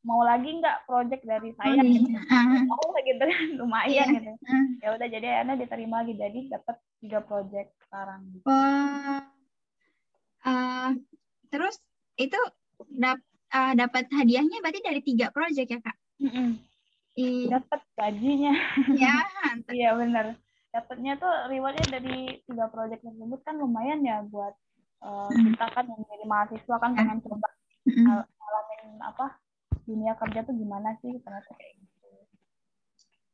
mau 0.00 0.24
lagi 0.24 0.48
nggak 0.56 0.88
project 0.88 1.22
dari 1.28 1.52
saya 1.60 1.76
oh, 1.76 1.84
gitu 1.84 2.08
uh. 2.08 2.64
mau 2.64 2.88
gitu 3.04 3.20
kan 3.20 3.42
lumayan 3.60 3.92
yeah. 3.92 4.16
gitu 4.16 4.32
uh. 4.32 4.66
ya 4.80 4.88
udah 4.96 5.08
jadi 5.12 5.26
akhirnya 5.40 5.56
diterima 5.60 5.96
lagi 6.00 6.14
jadi 6.16 6.40
dapat 6.56 6.76
tiga 7.00 7.20
project 7.24 7.70
sekarang 7.88 8.20
gitu. 8.32 8.44
uh, 8.48 9.20
uh, 10.44 10.88
terus 11.52 11.76
itu 12.16 12.40
dap 12.96 13.20
uh, 13.50 13.72
dapat 13.74 14.06
hadiahnya 14.10 14.62
berarti 14.62 14.80
dari 14.82 15.00
tiga 15.02 15.28
project 15.34 15.68
ya 15.68 15.80
kak? 15.82 15.96
Mm 16.20 16.30
-mm. 16.30 16.48
dapat 17.50 17.80
gajinya. 17.98 18.54
Ya 19.02 19.14
iya 19.74 19.90
benar. 19.98 20.38
Dapatnya 20.70 21.18
tuh 21.18 21.50
rewardnya 21.50 21.86
dari 22.00 22.40
tiga 22.46 22.70
project 22.70 23.02
tersebut 23.02 23.40
kan 23.42 23.58
lumayan 23.58 24.00
ya 24.06 24.22
buat 24.24 24.54
uh, 25.02 25.28
kita 25.28 25.66
kan 25.74 25.84
yang 25.90 26.02
jadi 26.06 26.24
mahasiswa 26.24 26.76
kan 26.78 26.90
pengen 26.94 27.18
coba 27.20 27.48
uh, 27.90 28.22
apa 29.02 29.26
dunia 29.84 30.14
kerja 30.14 30.46
tuh 30.46 30.54
gimana 30.54 30.94
sih 31.02 31.18
ternyata 31.20 31.50
kayak 31.58 31.74
gitu. 31.82 32.08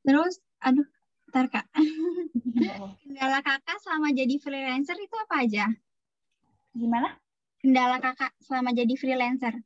Terus 0.09 0.41
aduh 0.65 0.87
ntar 1.31 1.47
kak. 1.53 1.67
Kendala 3.05 3.45
kakak 3.45 3.79
selama 3.85 4.09
jadi 4.17 4.35
freelancer 4.41 4.97
itu 4.97 5.17
apa 5.21 5.45
aja? 5.45 5.69
Gimana? 6.73 7.13
Kendala 7.61 8.01
kakak 8.01 8.33
selama 8.41 8.73
jadi 8.73 8.95
freelancer 8.97 9.61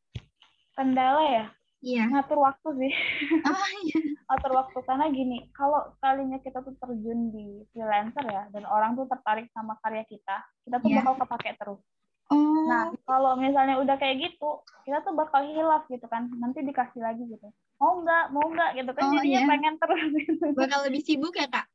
kendala 0.81 1.25
ya 1.29 1.45
Iya. 1.81 2.13
Ngatur 2.13 2.39
waktu 2.45 2.69
sih. 2.77 2.93
Oh 3.49 3.57
iya. 3.89 3.99
Ngatur 4.29 4.53
waktu 4.53 4.79
karena 4.85 5.07
gini, 5.09 5.49
kalau 5.57 5.97
kalinya 6.05 6.37
kita 6.45 6.61
tuh 6.61 6.77
terjun 6.77 7.33
di 7.33 7.65
freelancer 7.73 8.25
ya, 8.29 8.53
dan 8.53 8.69
orang 8.69 9.01
tuh 9.01 9.09
tertarik 9.09 9.49
sama 9.57 9.81
karya 9.81 10.05
kita, 10.05 10.45
kita 10.69 10.77
tuh 10.77 10.89
yeah. 10.93 11.01
bakal 11.01 11.15
kepake 11.25 11.57
terus. 11.57 11.81
Oh. 12.31 12.69
Nah, 12.69 12.95
kalau 13.09 13.35
misalnya 13.35 13.81
udah 13.81 13.97
kayak 13.99 14.23
gitu, 14.23 14.63
kita 14.87 15.03
tuh 15.03 15.17
bakal 15.17 15.43
hilaf 15.43 15.83
gitu 15.91 16.05
kan. 16.07 16.31
Nanti 16.37 16.63
dikasih 16.63 17.03
lagi 17.03 17.27
gitu. 17.27 17.49
Mau 17.81 18.05
nggak, 18.05 18.25
mau 18.31 18.45
nggak 18.45 18.71
gitu 18.79 18.91
kan. 18.95 19.03
Oh, 19.03 19.13
jadinya 19.19 19.43
iya. 19.43 19.51
pengen 19.51 19.75
terus 19.81 20.03
gitu. 20.21 20.47
Bakal 20.55 20.81
lebih 20.87 21.03
sibuk 21.03 21.35
ya, 21.35 21.49
Kak? 21.49 21.67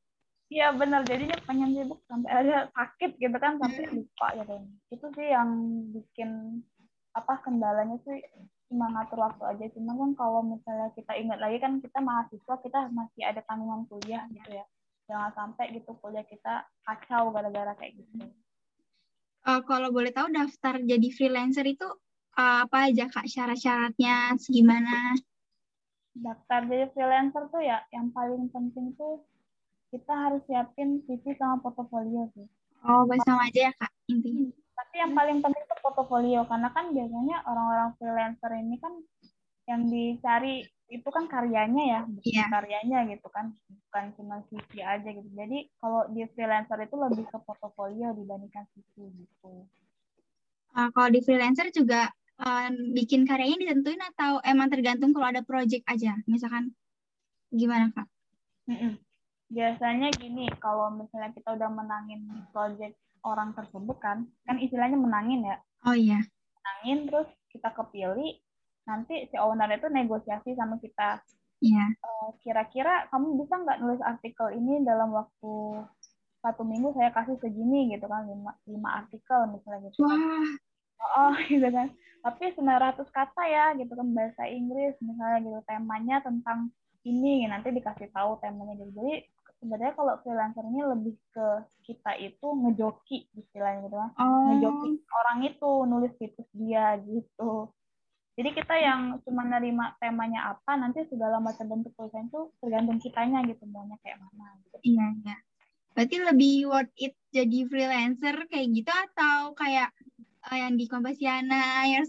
Iya 0.45 0.77
benar, 0.77 1.01
jadinya 1.09 1.33
pengen 1.49 1.73
sibuk 1.73 2.05
sampai 2.05 2.29
ada 2.29 2.69
sakit 2.77 3.17
gitu 3.17 3.37
kan, 3.41 3.57
sampai 3.57 3.89
hmm. 3.89 3.93
lupa 3.97 4.27
gitu. 4.37 4.55
Itu 4.93 5.05
sih 5.17 5.27
yang 5.33 5.49
bikin 5.89 6.61
apa 7.17 7.41
kendalanya 7.41 7.97
sih 8.05 8.21
cuma 8.71 8.89
ngatur 8.91 9.19
waktu 9.21 9.43
aja. 9.45 9.65
Cuma 9.75 9.93
kan 9.93 10.11
kalau 10.17 10.41
misalnya 10.41 10.89
kita 10.97 11.13
ingat 11.17 11.39
lagi 11.41 11.57
kan 11.61 11.79
kita 11.79 11.99
mahasiswa, 12.01 12.55
kita 12.61 12.79
masih 12.91 13.23
ada 13.23 13.41
tanggungan 13.45 13.85
kuliah 13.89 14.25
gitu 14.33 14.49
ya. 14.55 14.65
Jangan 15.05 15.31
sampai 15.37 15.75
gitu 15.77 15.93
kuliah 16.01 16.25
kita 16.25 16.65
kacau 16.85 17.29
gara-gara 17.29 17.77
kayak 17.77 18.01
gitu 18.01 18.25
uh, 19.45 19.61
kalau 19.63 19.93
boleh 19.93 20.11
tahu 20.11 20.33
daftar 20.33 20.81
jadi 20.81 21.07
freelancer 21.13 21.63
itu 21.69 21.85
uh, 22.35 22.65
apa 22.65 22.89
aja 22.91 23.05
kak 23.07 23.29
syarat-syaratnya 23.29 24.35
segimana? 24.41 25.13
Daftar 26.17 26.65
jadi 26.65 26.89
freelancer 26.91 27.47
tuh 27.53 27.61
ya 27.61 27.85
yang 27.93 28.09
paling 28.11 28.49
penting 28.49 28.97
tuh 28.97 29.21
kita 29.93 30.11
harus 30.11 30.41
siapin 30.49 31.05
CV 31.05 31.37
sama 31.37 31.61
portofolio 31.61 32.27
sih. 32.35 32.49
Oh, 32.85 33.05
sama 33.23 33.47
aja 33.49 33.71
ya 33.71 33.73
kak 33.77 33.93
intinya. 34.09 34.49
Tapi 34.75 34.95
yang 34.99 35.11
paling 35.15 35.39
penting 35.39 35.63
tuh 35.71 35.79
portofolio 35.79 36.43
karena 36.45 36.69
kan 36.75 36.91
biasanya 36.91 37.47
orang-orang 37.47 37.89
freelancer 37.95 38.51
ini 38.59 38.75
kan 38.77 38.93
yang 39.65 39.81
dicari 39.87 40.67
itu 40.85 41.09
kan 41.09 41.25
karyanya 41.25 41.83
ya, 41.89 42.01
bukan 42.05 42.29
yeah. 42.29 42.49
karyanya 42.53 42.99
gitu 43.09 43.27
kan, 43.33 43.57
bukan 43.89 44.05
cuma 44.13 44.35
CV 44.45 44.85
aja 44.85 45.09
gitu. 45.09 45.29
Jadi 45.33 45.65
kalau 45.81 46.05
di 46.13 46.21
freelancer 46.29 46.77
itu 46.77 46.93
lebih 46.93 47.25
ke 47.25 47.37
portofolio 47.41 48.13
dibandingkan 48.13 48.69
CV 48.69 49.09
gitu. 49.17 49.65
Uh, 50.77 50.89
kalau 50.93 51.09
di 51.09 51.25
freelancer 51.25 51.73
juga 51.73 52.13
uh, 52.37 52.69
bikin 52.93 53.25
karyanya 53.25 53.65
ditentuin 53.65 54.01
atau 54.13 54.37
emang 54.45 54.69
tergantung 54.69 55.09
kalau 55.09 55.33
ada 55.33 55.41
project 55.41 55.81
aja, 55.89 56.13
misalkan 56.29 56.69
gimana 57.49 57.89
kak? 57.89 58.05
Mm 58.69 58.77
-mm. 58.77 58.93
Biasanya 59.49 60.09
gini, 60.13 60.45
kalau 60.61 60.93
misalnya 60.93 61.33
kita 61.33 61.53
udah 61.53 61.69
menangin 61.69 62.29
project 62.53 62.97
orang 63.25 63.57
tersebut 63.57 63.97
kan, 63.97 64.29
kan 64.45 64.61
istilahnya 64.61 64.95
menangin 64.95 65.41
ya. 65.43 65.57
Oh 65.89 65.97
iya. 65.97 66.21
Menangin 66.61 67.09
terus 67.09 67.29
kita 67.49 67.73
kepilih, 67.73 68.37
nanti 68.85 69.25
si 69.27 69.35
owner 69.41 69.67
itu 69.73 69.89
negosiasi 69.89 70.53
sama 70.53 70.77
kita. 70.77 71.19
Iya. 71.65 71.85
Uh, 72.05 72.29
kira-kira 72.45 73.09
kamu 73.09 73.41
bisa 73.41 73.57
nggak 73.57 73.79
nulis 73.81 74.01
artikel 74.05 74.53
ini 74.53 74.85
dalam 74.85 75.09
waktu 75.11 75.81
satu 76.45 76.61
minggu 76.61 76.93
saya 76.93 77.09
kasih 77.09 77.41
segini 77.41 77.89
gitu 77.89 78.05
kan 78.05 78.29
lima, 78.29 78.53
lima 78.69 78.89
artikel 79.01 79.49
misalnya 79.49 79.89
gitu. 79.89 80.05
Kan. 80.05 80.13
Wah. 80.13 80.49
Oh, 81.17 81.33
gitu 81.51 81.67
kan. 81.73 81.89
Tapi 82.21 82.53
900 82.53 83.09
kata 83.09 83.43
ya 83.49 83.65
gitu 83.77 83.93
kan 83.93 84.07
bahasa 84.13 84.45
Inggris 84.45 84.93
misalnya 85.01 85.41
gitu 85.41 85.59
temanya 85.65 86.21
tentang 86.21 86.69
ini 87.05 87.45
nanti 87.45 87.69
dikasih 87.73 88.09
tahu 88.13 88.37
temanya 88.41 88.77
gitu. 88.77 88.93
Jadi 88.93 89.13
sebenarnya 89.59 89.93
kalau 89.95 90.13
freelancer 90.21 90.65
ini 90.67 90.81
lebih 90.83 91.15
ke 91.31 91.47
kita 91.85 92.11
itu 92.19 92.47
ngejoki 92.47 93.29
istilahnya 93.37 93.87
gitu 93.87 93.97
kan. 93.97 94.11
Oh. 94.19 94.51
Ngejoki 94.51 94.89
orang 95.09 95.39
itu 95.45 95.71
nulis 95.87 96.13
situs 96.19 96.47
dia 96.53 96.99
gitu. 97.03 97.69
Jadi 98.35 98.49
kita 98.51 98.75
yang 98.75 99.23
cuma 99.23 99.47
nerima 99.47 99.95
temanya 99.95 100.51
apa, 100.51 100.75
nanti 100.75 101.07
segala 101.07 101.39
macam 101.39 101.71
bentuk 101.71 101.95
tulisan 101.95 102.27
itu 102.27 102.51
tergantung 102.59 102.99
kitanya 102.99 103.39
gitu, 103.47 103.63
maunya 103.71 103.95
kayak 104.03 104.19
mana. 104.19 104.59
Gitu. 104.59 104.75
Iya, 104.91 105.05
iya. 105.23 105.35
Berarti 105.95 106.15
lebih 106.19 106.55
worth 106.67 106.91
it 106.99 107.15
jadi 107.31 107.63
freelancer 107.71 108.35
kayak 108.51 108.67
gitu 108.75 108.91
atau 108.91 109.55
kayak 109.55 109.87
uh, 110.51 110.57
yang 110.59 110.75
di 110.75 110.83
Kompasiana, 110.91 111.87
yang? 111.87 112.03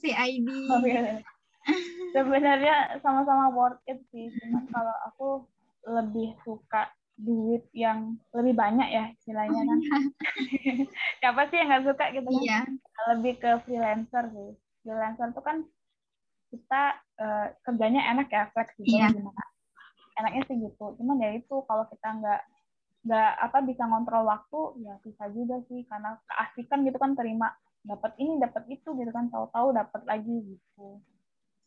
Oh, 0.75 0.83
iya. 0.83 1.23
Sebenarnya 2.11 2.99
sama-sama 3.03 3.55
worth 3.55 3.83
it 3.87 4.03
sih, 4.11 4.27
cuma 4.43 4.67
kalau 4.75 4.97
aku 5.07 5.29
lebih 5.87 6.35
suka 6.43 6.91
duit 7.17 7.65
yang 7.73 8.21
lebih 8.37 8.53
banyak 8.53 8.89
ya 8.93 9.05
istilahnya 9.17 9.61
kan. 9.65 9.79
Iya. 9.81 9.99
Siapa 11.25 11.41
sih 11.49 11.57
yang 11.57 11.69
nggak 11.73 11.85
suka 11.89 12.05
gitu 12.13 12.29
kan? 12.29 12.43
Iya. 12.45 12.61
Lebih 13.17 13.35
ke 13.41 13.51
freelancer 13.65 14.25
sih. 14.31 14.51
Freelancer 14.85 15.29
tuh 15.33 15.45
kan 15.45 15.57
kita 16.51 16.83
uh, 17.21 17.47
kerjanya 17.67 18.03
enak 18.15 18.29
ya 18.31 18.49
fleksibel 18.55 18.97
yeah. 18.97 19.11
gimana 19.11 19.45
enaknya 20.17 20.43
sih 20.49 20.57
gitu 20.57 20.87
cuman 20.97 21.17
ya 21.21 21.31
itu 21.37 21.57
kalau 21.69 21.85
kita 21.93 22.09
nggak 22.09 22.41
nggak 23.07 23.31
apa 23.39 23.59
bisa 23.63 23.83
ngontrol 23.87 24.25
waktu 24.27 24.61
ya 24.83 24.95
bisa 25.05 25.31
juga 25.31 25.63
sih 25.71 25.85
karena 25.87 26.19
keasikan 26.27 26.83
gitu 26.83 26.99
kan 26.99 27.13
terima 27.15 27.53
dapat 27.87 28.19
ini 28.19 28.41
dapat 28.43 28.67
itu 28.67 28.89
gitu 28.99 29.11
kan 29.15 29.31
tahu-tahu 29.31 29.77
dapat 29.77 30.03
lagi 30.09 30.37
gitu 30.43 30.87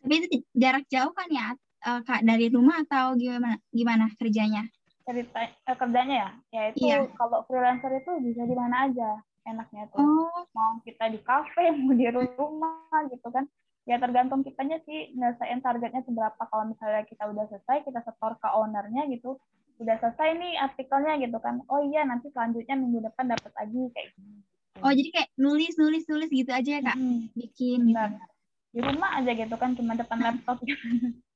tapi 0.03 0.13
itu 0.19 0.27
jarak 0.57 0.83
jauh 0.91 1.13
kan 1.15 1.29
ya 1.31 1.55
uh, 1.87 2.01
kak 2.03 2.25
dari 2.27 2.51
rumah 2.51 2.83
atau 2.83 3.15
gimana 3.15 3.55
gimana 3.71 4.11
kerjanya 4.19 4.67
cerita 5.09 5.41
uh, 5.41 5.73
kerjanya 5.73 6.15
ya 6.21 6.29
ya 6.53 6.61
itu 6.69 6.85
iya. 6.85 7.09
kalau 7.17 7.41
freelancer 7.49 7.89
itu 7.97 8.11
bisa 8.21 8.45
di 8.45 8.53
mana 8.53 8.85
aja 8.85 9.17
enaknya 9.49 9.89
tuh 9.89 10.05
oh. 10.05 10.45
mau 10.53 10.77
kita 10.85 11.09
di 11.09 11.17
kafe 11.25 11.73
mau 11.81 11.97
di 11.97 12.05
rumah 12.13 13.01
gitu 13.09 13.25
kan 13.33 13.49
ya 13.89 13.97
tergantung 13.97 14.45
kitanya 14.45 14.77
sih 14.85 15.17
nyelesain 15.17 15.65
targetnya 15.65 16.05
seberapa 16.05 16.37
kalau 16.37 16.69
misalnya 16.69 17.01
kita 17.09 17.25
udah 17.25 17.49
selesai 17.49 17.81
kita 17.89 18.05
setor 18.05 18.37
ke 18.37 18.47
ownernya 18.53 19.09
gitu 19.09 19.41
udah 19.81 19.95
selesai 19.97 20.37
nih 20.37 20.53
artikelnya 20.61 21.17
gitu 21.25 21.41
kan 21.41 21.65
oh 21.65 21.81
iya 21.81 22.05
nanti 22.05 22.29
selanjutnya 22.29 22.77
minggu 22.77 23.01
depan 23.09 23.33
dapat 23.33 23.49
lagi 23.57 23.81
kayak 23.97 24.09
gini 24.13 24.39
oh 24.85 24.93
jadi 24.93 25.09
kayak 25.09 25.29
nulis 25.41 25.73
nulis 25.81 26.05
nulis 26.05 26.29
gitu 26.29 26.51
aja 26.53 26.69
ya 26.77 26.81
kak 26.85 26.97
hmm. 27.01 27.33
bikin 27.33 27.89
Benar. 27.89 28.13
gitu. 28.13 28.25
di 28.69 28.79
rumah 28.85 29.09
aja 29.17 29.31
gitu 29.33 29.55
kan 29.57 29.73
cuma 29.73 29.97
depan 29.97 30.21
laptop 30.21 30.61
gitu. 30.61 30.77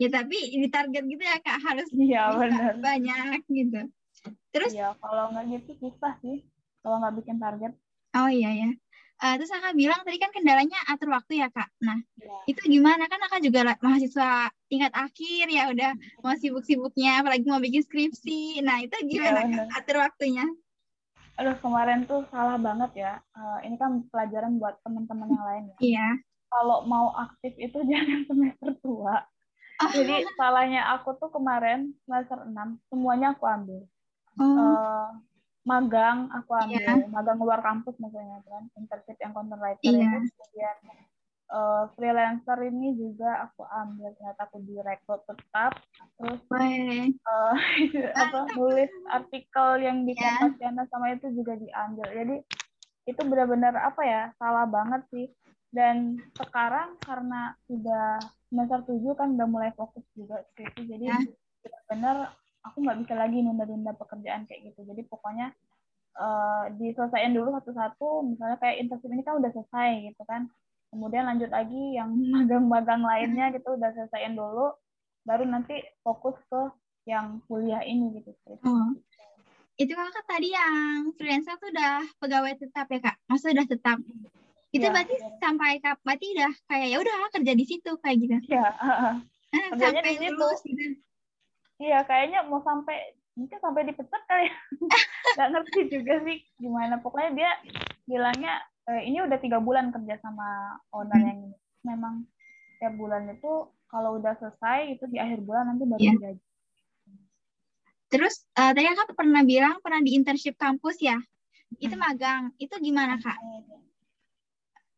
ya 0.00 0.08
tapi 0.08 0.56
di 0.56 0.68
target 0.72 1.04
gitu 1.04 1.20
ya 1.20 1.36
kak 1.44 1.60
harus 1.60 1.88
iya 1.92 2.32
benar 2.32 2.80
banyak 2.80 3.44
gitu 3.52 3.84
terus 4.50 4.72
ya 4.72 4.96
kalau 4.98 5.28
nggak 5.36 5.60
gitu 5.60 5.76
susah 5.84 6.16
sih 6.24 6.48
kalau 6.80 6.96
nggak 7.00 7.14
bikin 7.20 7.36
target. 7.36 7.72
Oh 8.16 8.30
iya 8.32 8.50
ya. 8.52 8.70
Uh, 9.20 9.36
terus 9.36 9.52
kakak 9.52 9.76
bilang 9.76 10.00
tadi 10.00 10.16
kan 10.16 10.32
kendalanya 10.32 10.80
atur 10.88 11.12
waktu 11.12 11.44
ya 11.44 11.52
kak. 11.52 11.68
Nah 11.84 12.00
ya. 12.16 12.40
itu 12.48 12.60
gimana 12.72 13.04
kan 13.04 13.20
kakak 13.28 13.44
juga 13.44 13.76
mahasiswa 13.84 14.48
tingkat 14.72 14.92
akhir 14.96 15.46
ya 15.52 15.68
udah 15.68 15.92
mau 16.24 16.32
sibuk-sibuknya 16.40 17.20
apalagi 17.20 17.44
mau 17.44 17.60
bikin 17.60 17.84
skripsi. 17.84 18.64
Nah 18.64 18.80
itu 18.80 18.96
gimana 19.04 19.44
ya, 19.44 19.68
kak 19.68 19.84
atur 19.84 19.96
waktunya? 20.00 20.48
Aduh 21.36 21.56
kemarin 21.60 22.08
tuh 22.08 22.24
salah 22.32 22.56
banget 22.56 22.90
ya. 22.96 23.12
Uh, 23.36 23.60
ini 23.60 23.76
kan 23.76 24.08
pelajaran 24.08 24.56
buat 24.56 24.80
teman-teman 24.80 25.28
yang 25.28 25.44
lain 25.44 25.64
ya. 25.68 25.76
Iya. 25.84 26.08
Kalau 26.50 26.88
mau 26.88 27.12
aktif 27.12 27.52
itu 27.60 27.76
jangan 27.92 28.24
semester 28.24 28.72
tua. 28.80 29.20
Jadi 29.96 30.28
salahnya 30.36 30.92
aku 30.94 31.16
tuh 31.16 31.32
kemarin 31.32 31.96
semester 32.04 32.36
6 32.44 32.54
semuanya 32.92 33.32
aku 33.32 33.44
ambil. 33.48 33.80
Oh. 34.38 34.44
Uh, 34.44 35.08
magang 35.68 36.32
aku 36.32 36.56
ambil 36.56 36.80
yeah. 36.80 37.04
magang 37.12 37.36
luar 37.36 37.60
kampus 37.60 37.92
maksudnya 38.00 38.40
kan 38.48 38.64
internship 38.80 39.16
yang 39.20 39.36
content 39.36 39.60
writer 39.60 39.92
yeah. 39.92 40.08
itu 40.08 40.32
kemudian 40.32 40.76
uh, 41.52 41.84
freelancer 41.94 42.58
ini 42.64 42.96
juga 42.96 43.44
aku 43.44 43.68
ambil 43.68 44.08
ternyata 44.16 44.48
aku 44.48 44.58
direkrut 44.64 45.20
tetap 45.28 45.76
terus 46.16 46.40
uh, 46.48 47.54
apa 48.24 48.38
nulis 48.56 48.92
artikel 49.12 49.68
yang 49.84 50.08
di 50.08 50.16
yeah. 50.16 50.48
sama 50.88 51.12
itu 51.12 51.28
juga 51.36 51.60
diambil 51.60 52.08
jadi 52.08 52.36
itu 53.08 53.20
benar-benar 53.26 53.74
apa 53.76 54.02
ya 54.06 54.22
salah 54.40 54.64
banget 54.64 55.02
sih 55.12 55.26
dan 55.70 56.18
sekarang 56.34 56.98
karena 56.98 57.54
sudah 57.70 58.18
semester 58.50 58.82
tujuh 58.90 59.14
kan 59.14 59.38
udah 59.38 59.46
mulai 59.46 59.70
fokus 59.78 60.02
juga 60.18 60.42
skripsi 60.50 60.82
jadi 60.86 61.06
yeah. 61.06 61.22
benar 61.86 62.34
aku 62.66 62.84
nggak 62.84 62.98
bisa 63.04 63.14
lagi 63.16 63.38
nunda-nunda 63.40 63.96
pekerjaan 63.96 64.44
kayak 64.44 64.72
gitu. 64.72 64.84
Jadi 64.84 65.02
pokoknya 65.08 65.52
uh, 66.20 66.68
diselesaikan 66.76 67.32
dulu 67.32 67.56
satu-satu. 67.60 68.08
Misalnya 68.28 68.56
kayak 68.60 68.76
internship 68.84 69.10
ini 69.10 69.22
kan 69.24 69.40
udah 69.40 69.50
selesai 69.52 69.90
gitu 70.12 70.22
kan. 70.28 70.48
Kemudian 70.90 71.24
lanjut 71.24 71.50
lagi 71.52 71.96
yang 71.96 72.10
magang-magang 72.34 73.02
lainnya 73.04 73.52
gitu 73.54 73.76
udah 73.76 73.90
selesaiin 73.96 74.36
dulu. 74.36 74.72
Baru 75.24 75.44
nanti 75.44 75.80
fokus 76.04 76.36
ke 76.48 76.62
yang 77.08 77.40
kuliah 77.48 77.80
ini 77.80 78.20
gitu 78.20 78.36
oh. 78.60 78.92
itu 79.80 79.96
kakak 79.96 80.24
tadi 80.28 80.52
yang 80.52 81.08
freelancer 81.16 81.56
tuh 81.56 81.72
udah 81.72 82.04
pegawai 82.20 82.52
tetap 82.60 82.86
ya 82.92 83.00
kak? 83.00 83.16
Masa 83.24 83.56
udah 83.56 83.64
tetap 83.64 83.98
itu 84.70 84.86
ya, 84.86 84.94
berarti 84.94 85.14
ya. 85.18 85.28
sampai 85.42 85.82
kap 85.82 85.98
berarti 86.06 86.26
udah 86.36 86.52
kayak 86.70 86.86
ya 86.94 86.96
udah 87.02 87.14
kerja 87.34 87.52
di 87.58 87.64
situ 87.66 87.90
kayak 87.98 88.16
gitu 88.22 88.36
ya 88.46 88.70
uh, 88.78 89.18
kerjanya 89.50 90.02
di 90.06 90.14
situ 90.18 90.48
gitu. 90.66 90.84
Iya, 91.80 92.04
kayaknya 92.04 92.44
mau 92.44 92.60
sampai 92.60 93.16
mungkin 93.32 93.56
sampai 93.56 93.88
dipecat 93.88 94.22
kali 94.28 94.52
ya. 94.52 94.56
Gak 95.40 95.48
ngerti 95.48 95.80
juga 95.88 96.14
sih 96.28 96.44
gimana. 96.60 97.00
Pokoknya 97.00 97.30
dia 97.32 97.50
bilangnya 98.04 98.60
e, 98.84 99.08
ini 99.08 99.24
udah 99.24 99.40
tiga 99.40 99.64
bulan 99.64 99.88
kerja 99.88 100.20
sama 100.20 100.76
owner 100.92 101.16
hmm. 101.16 101.28
yang 101.32 101.38
ini. 101.48 101.58
Memang 101.80 102.28
tiap 102.76 102.94
bulan 103.00 103.32
itu 103.32 103.72
kalau 103.88 104.20
udah 104.20 104.36
selesai 104.36 104.92
itu 104.92 105.08
di 105.08 105.16
akhir 105.16 105.40
bulan 105.40 105.72
nanti 105.72 105.88
baru 105.88 106.04
yeah. 106.04 106.16
gaji. 106.20 106.44
Terus 108.10 108.44
uh, 108.58 108.74
tadi 108.76 108.90
kakak 108.90 109.16
pernah 109.16 109.42
bilang 109.46 109.80
pernah 109.80 110.02
di 110.04 110.12
internship 110.18 110.60
kampus 110.60 111.00
ya? 111.00 111.16
Itu 111.80 111.96
hmm. 111.96 112.04
magang. 112.04 112.42
Itu 112.60 112.76
gimana 112.76 113.16
kak? 113.16 113.40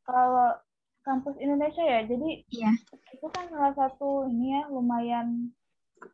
Kalau 0.02 0.58
kampus 1.02 1.34
Indonesia 1.42 1.82
ya, 1.82 2.06
jadi 2.06 2.30
yeah. 2.50 2.74
itu 3.10 3.26
kan 3.30 3.50
salah 3.50 3.74
satu 3.74 4.30
ini 4.30 4.54
ya 4.54 4.62
lumayan 4.70 5.50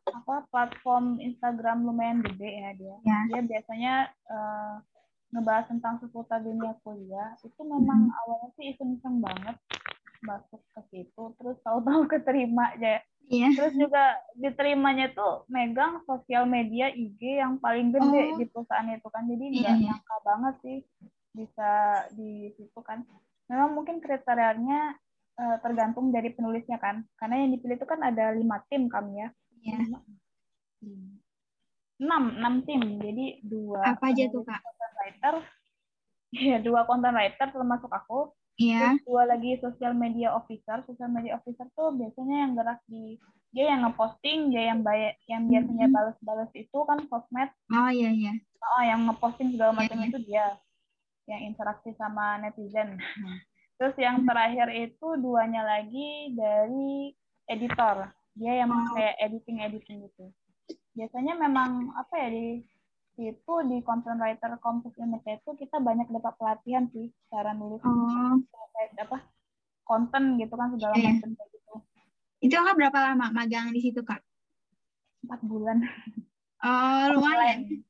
apa 0.09 0.45
platform 0.53 1.17
Instagram 1.17 1.85
lumayan 1.85 2.21
gede 2.21 2.49
ya 2.49 2.69
dia. 2.77 2.95
Ya. 3.05 3.19
Dia 3.29 3.41
biasanya 3.45 3.93
uh, 4.29 4.73
ngebahas 5.33 5.65
tentang 5.69 6.01
seputar 6.01 6.41
dunia 6.41 6.73
kuliah. 6.81 7.37
Itu 7.41 7.61
memang 7.65 8.09
hmm. 8.09 8.19
awalnya 8.25 8.49
sih 8.57 8.73
iseng-iseng 8.73 9.21
banget 9.21 9.57
masuk 10.19 10.59
ke 10.75 10.81
situ, 10.91 11.23
terus 11.39 11.57
tahu-tahu 11.63 12.05
keterima 12.11 12.75
aja. 12.75 13.01
Iya. 13.29 13.53
Terus 13.53 13.73
juga 13.77 14.17
diterimanya 14.33 15.13
tuh 15.13 15.45
megang 15.53 16.01
sosial 16.09 16.49
media 16.49 16.89
IG 16.89 17.37
yang 17.37 17.61
paling 17.61 17.93
gede 17.93 18.33
oh. 18.33 18.37
di 18.41 18.45
perusahaan 18.49 18.89
itu 18.89 19.05
kan. 19.05 19.29
Jadi 19.29 19.45
nggak 19.53 19.75
iya, 19.77 19.81
nyangka 19.85 20.15
banget 20.25 20.55
sih 20.65 20.77
bisa 21.37 21.69
di 22.17 22.49
situ 22.57 22.79
kan. 22.81 23.05
Memang 23.49 23.75
mungkin 23.75 23.97
kriterianya 23.97 24.93
uh, 25.41 25.57
tergantung 25.65 26.13
dari 26.13 26.29
penulisnya 26.31 26.77
kan. 26.77 27.01
Karena 27.17 27.41
yang 27.41 27.51
dipilih 27.57 27.81
itu 27.81 27.87
kan 27.89 27.99
ada 28.05 28.31
lima 28.31 28.61
tim 28.69 28.85
kami 28.87 29.25
ya 29.25 29.29
ya. 29.63 29.79
enam 31.99 32.23
enam 32.39 32.53
tim 32.63 32.81
jadi 32.99 33.25
dua 33.43 33.99
apa 33.99 34.15
aja 34.15 34.31
tuh 34.31 34.47
kak 34.47 34.59
content 34.63 34.93
writer 34.95 35.35
ya 36.49 36.57
dua 36.63 36.87
content 36.87 37.15
writer 37.15 37.47
termasuk 37.51 37.91
aku 37.91 38.31
Iya. 38.59 38.99
Terus 38.99 39.07
dua 39.07 39.23
lagi 39.23 39.55
social 39.63 39.95
media 39.95 40.35
officer. 40.35 40.83
Social 40.83 41.07
media 41.07 41.39
officer 41.39 41.63
tuh 41.79 41.95
biasanya 41.95 42.43
yang 42.43 42.59
gerak 42.59 42.83
di 42.91 43.15
dia 43.55 43.71
yang 43.71 43.87
ngeposting, 43.87 44.51
dia 44.51 44.75
yang 44.75 44.83
bayar, 44.83 45.15
yang 45.31 45.47
biasanya 45.47 45.87
mm-hmm. 45.87 45.95
balas-balas 45.95 46.51
itu 46.51 46.79
kan 46.83 46.99
sosmed. 47.07 47.47
Oh 47.71 47.87
iya 47.87 48.11
iya. 48.11 48.35
Oh 48.59 48.83
yang 48.83 49.07
ngeposting 49.07 49.55
segala 49.55 49.71
iya, 49.71 49.79
macam 49.79 49.97
yeah, 50.03 50.09
itu 50.11 50.19
dia, 50.27 50.45
yang 51.29 51.41
interaksi 51.45 51.93
sama 51.93 52.41
netizen. 52.41 52.97
Terus 53.79 53.95
yang 54.01 54.25
terakhir 54.27 54.67
itu 54.73 55.07
duanya 55.21 55.63
lagi 55.63 56.33
dari 56.35 57.13
editor. 57.47 58.11
Dia 58.35 58.65
yang 58.65 58.73
oh. 58.73 58.91
kayak 58.97 59.15
editing 59.21 59.63
editing 59.63 59.97
gitu. 60.09 60.33
Biasanya 60.97 61.37
memang 61.37 61.93
apa 61.95 62.13
ya 62.17 62.29
di 62.33 62.47
situ 63.15 63.53
di 63.71 63.77
content 63.85 64.19
writer 64.19 64.57
kampus 64.59 64.95
Indonesia 64.99 65.37
itu 65.37 65.51
kita 65.59 65.79
banyak 65.79 66.07
dapat 66.11 66.33
pelatihan 66.39 66.87
sih 66.91 67.11
cara 67.27 67.51
nulis 67.51 67.83
oh. 67.83 68.39
apa 68.95 69.27
konten 69.83 70.39
gitu 70.39 70.55
kan 70.55 70.71
segala 70.75 70.95
yeah. 70.95 71.15
macam 71.15 71.29
kayak 71.35 71.49
gitu. 71.51 71.73
Itu 72.43 72.55
kan 72.55 72.75
berapa 72.75 72.97
lama 73.11 73.25
magang 73.31 73.71
di 73.75 73.79
situ 73.83 74.01
kak? 74.03 74.23
Empat 75.23 75.39
bulan. 75.43 75.83
Oh 76.59 77.05
lumayan. 77.15 77.83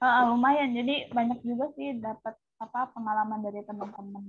Uh, 0.00 0.32
lumayan. 0.32 0.72
Jadi 0.72 1.12
banyak 1.12 1.40
juga 1.44 1.68
sih 1.76 2.00
dapat 2.00 2.36
apa 2.62 2.90
pengalaman 2.94 3.42
dari 3.42 3.60
teman-teman 3.66 4.24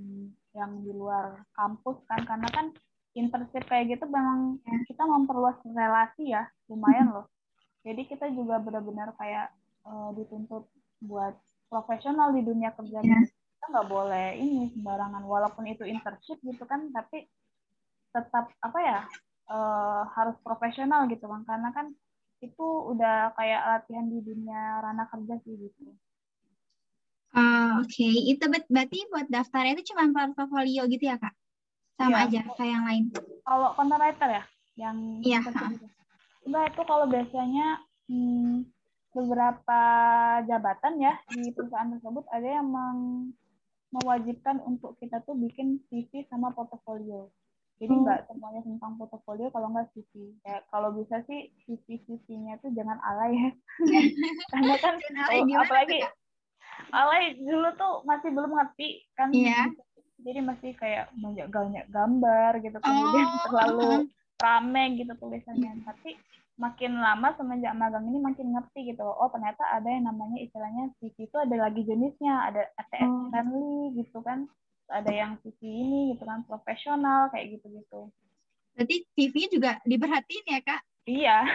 yang 0.58 0.72
di 0.82 0.92
luar 0.92 1.46
kampus 1.54 2.02
kan 2.10 2.22
karena 2.26 2.50
kan 2.50 2.66
internship 3.16 3.64
kayak 3.70 3.96
gitu 3.96 4.06
memang 4.10 4.60
kita 4.90 5.04
memperluas 5.06 5.56
relasi 5.64 6.36
ya 6.36 6.50
lumayan 6.68 7.14
loh 7.14 7.26
jadi 7.86 8.02
kita 8.10 8.28
juga 8.34 8.60
benar-benar 8.60 9.14
kayak 9.16 9.54
uh, 9.86 10.10
dituntut 10.18 10.68
buat 11.06 11.38
profesional 11.70 12.34
di 12.34 12.42
dunia 12.42 12.74
kerja 12.74 13.00
yeah. 13.06 13.24
kita 13.24 13.66
nggak 13.72 13.90
boleh 13.90 14.28
ini 14.36 14.74
sembarangan 14.74 15.24
walaupun 15.24 15.70
itu 15.70 15.86
internship 15.86 16.42
gitu 16.42 16.66
kan 16.66 16.92
tapi 16.92 17.30
tetap 18.12 18.52
apa 18.64 18.80
ya 18.82 19.00
uh, 19.52 20.02
harus 20.18 20.36
profesional 20.42 21.06
gitu 21.08 21.30
kan 21.30 21.46
karena 21.46 21.70
kan 21.72 21.94
itu 22.44 22.68
udah 22.94 23.34
kayak 23.34 23.62
latihan 23.64 24.06
di 24.12 24.20
dunia 24.22 24.84
ranah 24.84 25.08
kerja 25.10 25.36
sih 25.42 25.56
gitu. 25.56 25.96
Uh, 27.36 27.84
Oke, 27.84 28.00
okay. 28.00 28.14
itu 28.32 28.44
berarti 28.72 29.00
buat 29.12 29.28
daftarnya 29.28 29.76
itu 29.76 29.92
cuma 29.92 30.08
portfolio 30.32 30.88
gitu 30.88 31.12
ya 31.12 31.20
kak? 31.20 31.36
sama 31.96 32.18
ya. 32.22 32.26
aja 32.28 32.42
kayak 32.56 32.72
yang 32.72 32.86
lain. 32.86 33.04
Kalau 33.48 33.70
content 33.74 34.02
writer 34.02 34.30
ya, 34.30 34.44
yang 34.76 34.98
iya. 35.24 35.40
Udah 36.46 36.64
itu 36.70 36.82
kalau 36.86 37.06
biasanya 37.10 37.82
hmm, 38.12 38.68
beberapa 39.16 39.82
jabatan 40.46 40.94
ya 41.02 41.14
di 41.32 41.50
perusahaan 41.56 41.90
tersebut 41.98 42.24
ada 42.30 42.48
yang 42.62 42.68
meng, 42.68 43.32
mewajibkan 43.96 44.60
untuk 44.68 45.00
kita 45.00 45.24
tuh 45.24 45.40
bikin 45.40 45.80
CV 45.88 46.28
sama 46.28 46.52
portofolio. 46.52 47.32
Jadi 47.76 47.92
hmm. 47.92 48.04
nggak 48.08 48.22
semuanya 48.32 48.62
tentang 48.64 48.96
portofolio 49.00 49.48
kalau 49.52 49.72
nggak 49.72 49.88
CV. 49.96 50.36
Kayak 50.44 50.68
kalau 50.72 50.92
bisa 50.96 51.24
sih 51.28 51.52
CV 51.64 52.04
CV-nya 52.08 52.60
tuh 52.60 52.72
jangan 52.76 53.00
alay 53.04 53.32
ya. 53.36 53.50
Karena 54.52 54.76
kan 54.80 54.96
oh, 55.32 55.60
apalagi 55.64 56.00
alay 56.92 57.38
dulu 57.40 57.70
tuh 57.76 57.94
masih 58.04 58.30
belum 58.32 58.52
ngerti 58.54 59.04
kan 59.16 59.30
yeah 59.34 59.68
jadi 60.26 60.40
masih 60.42 60.72
kayak 60.74 61.14
banyak 61.22 61.48
banyak 61.54 61.86
gambar 61.94 62.52
gitu 62.66 62.78
kemudian 62.82 63.28
oh. 63.30 63.40
terlalu 63.46 63.92
rame 64.42 64.84
gitu 64.98 65.14
tulisannya. 65.22 65.86
Tapi 65.86 66.18
makin 66.58 66.98
lama 66.98 67.36
semenjak 67.38 67.76
magang 67.78 68.08
ini 68.10 68.18
makin 68.24 68.56
ngerti 68.56 68.96
gitu 68.96 69.04
oh 69.04 69.28
ternyata 69.28 69.62
ada 69.76 69.92
yang 69.92 70.08
namanya 70.08 70.40
istilahnya 70.40 70.88
CV 71.04 71.28
itu 71.28 71.38
ada 71.38 71.56
lagi 71.68 71.84
jenisnya 71.84 72.48
ada 72.48 72.64
ATS 72.80 73.06
oh. 73.06 73.28
friendly 73.30 74.02
gitu 74.02 74.20
kan. 74.26 74.50
Ada 74.86 75.12
yang 75.14 75.32
CV 75.42 75.60
ini 75.66 76.02
gitu 76.18 76.24
kan 76.26 76.46
profesional 76.46 77.30
kayak 77.34 77.58
gitu 77.58 77.70
gitu 77.74 78.10
berarti 78.76 79.08
CV 79.16 79.36
juga 79.48 79.80
diperhatiin 79.88 80.52
ya 80.52 80.60
kak 80.60 80.84
iya. 81.06 81.46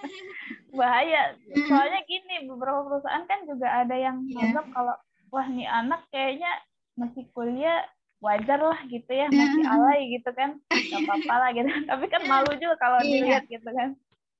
Bahaya. 0.78 1.34
Soalnya 1.66 2.00
gini 2.06 2.46
beberapa 2.46 2.86
perusahaan 2.86 3.26
kan 3.26 3.46
juga 3.46 3.66
ada 3.66 3.96
yang 3.96 4.22
yeah. 4.30 4.62
kalau 4.70 4.94
wah 5.30 5.46
nih 5.46 5.66
anak 5.66 6.06
kayaknya 6.10 6.50
masih 6.98 7.26
kuliah 7.34 7.86
wajar 8.20 8.60
lah 8.60 8.76
gitu 8.86 9.08
ya 9.08 9.32
masih 9.32 9.64
alay 9.66 10.00
gitu 10.14 10.30
kan. 10.36 10.60
Nggak 10.70 11.00
apa-apa 11.06 11.34
lah 11.34 11.50
gitu. 11.56 11.68
Tapi 11.90 12.04
kan 12.06 12.22
malu 12.26 12.52
juga 12.58 12.76
kalau 12.78 13.00
iya. 13.02 13.10
dilihat 13.10 13.44
gitu 13.48 13.70
kan. 13.70 13.96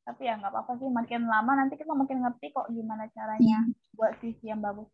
Tapi 0.07 0.23
ya 0.27 0.35
nggak 0.39 0.53
apa-apa 0.53 0.73
sih 0.79 0.91
makin 0.91 1.27
lama 1.27 1.53
nanti 1.57 1.75
kita 1.79 1.95
makin 1.95 2.23
ngerti 2.23 2.53
kok 2.53 2.69
gimana 2.71 3.07
caranya 3.15 3.41
iya. 3.41 3.61
buat 3.97 4.19
sisi 4.23 4.51
yang 4.51 4.63
bagus. 4.63 4.87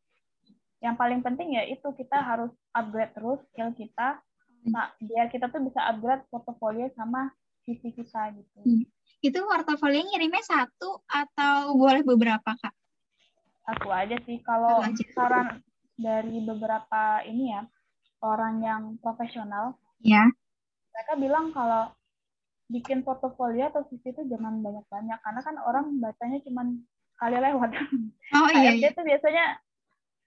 Yang 0.80 0.94
paling 1.00 1.20
penting 1.24 1.56
ya 1.56 1.64
itu 1.66 1.88
kita 1.96 2.20
harus 2.20 2.52
upgrade 2.76 3.12
terus 3.16 3.40
skill 3.52 3.72
kita 3.76 4.20
nah 4.66 4.90
biar 4.98 5.30
kita 5.30 5.46
tuh 5.46 5.62
bisa 5.62 5.78
upgrade 5.78 6.26
portofolio 6.26 6.90
sama 6.98 7.30
CV 7.66 7.94
kita 7.94 8.34
gitu. 8.34 8.60
Hmm. 8.62 8.82
Itu 9.26 9.42
portofolio 9.42 10.06
ngirimnya 10.06 10.44
satu 10.46 11.02
atau 11.10 11.74
boleh 11.74 12.06
beberapa, 12.06 12.54
Kak? 12.54 12.74
satu 13.66 13.88
aja 13.90 14.16
sih 14.22 14.38
kalau 14.46 14.78
aja. 14.78 15.04
saran 15.10 15.58
dari 15.98 16.38
beberapa 16.46 17.18
ini 17.26 17.50
ya 17.50 17.66
orang 18.22 18.62
yang 18.62 18.82
profesional 19.02 19.74
Ya. 20.04 20.28
mereka 20.94 21.18
bilang 21.18 21.50
kalau 21.50 21.90
bikin 22.70 23.00
portofolio 23.02 23.72
atau 23.72 23.82
CV 23.90 24.12
itu 24.12 24.22
jangan 24.28 24.60
banyak-banyak 24.60 25.18
karena 25.18 25.40
kan 25.42 25.56
orang 25.64 25.98
bacanya 25.98 26.38
cuma 26.46 26.62
sekali 27.16 27.36
lewat. 27.40 27.70
Oh 28.36 28.48
iya, 28.52 28.76
iya. 28.76 28.92
itu 28.92 29.02
biasanya 29.02 29.44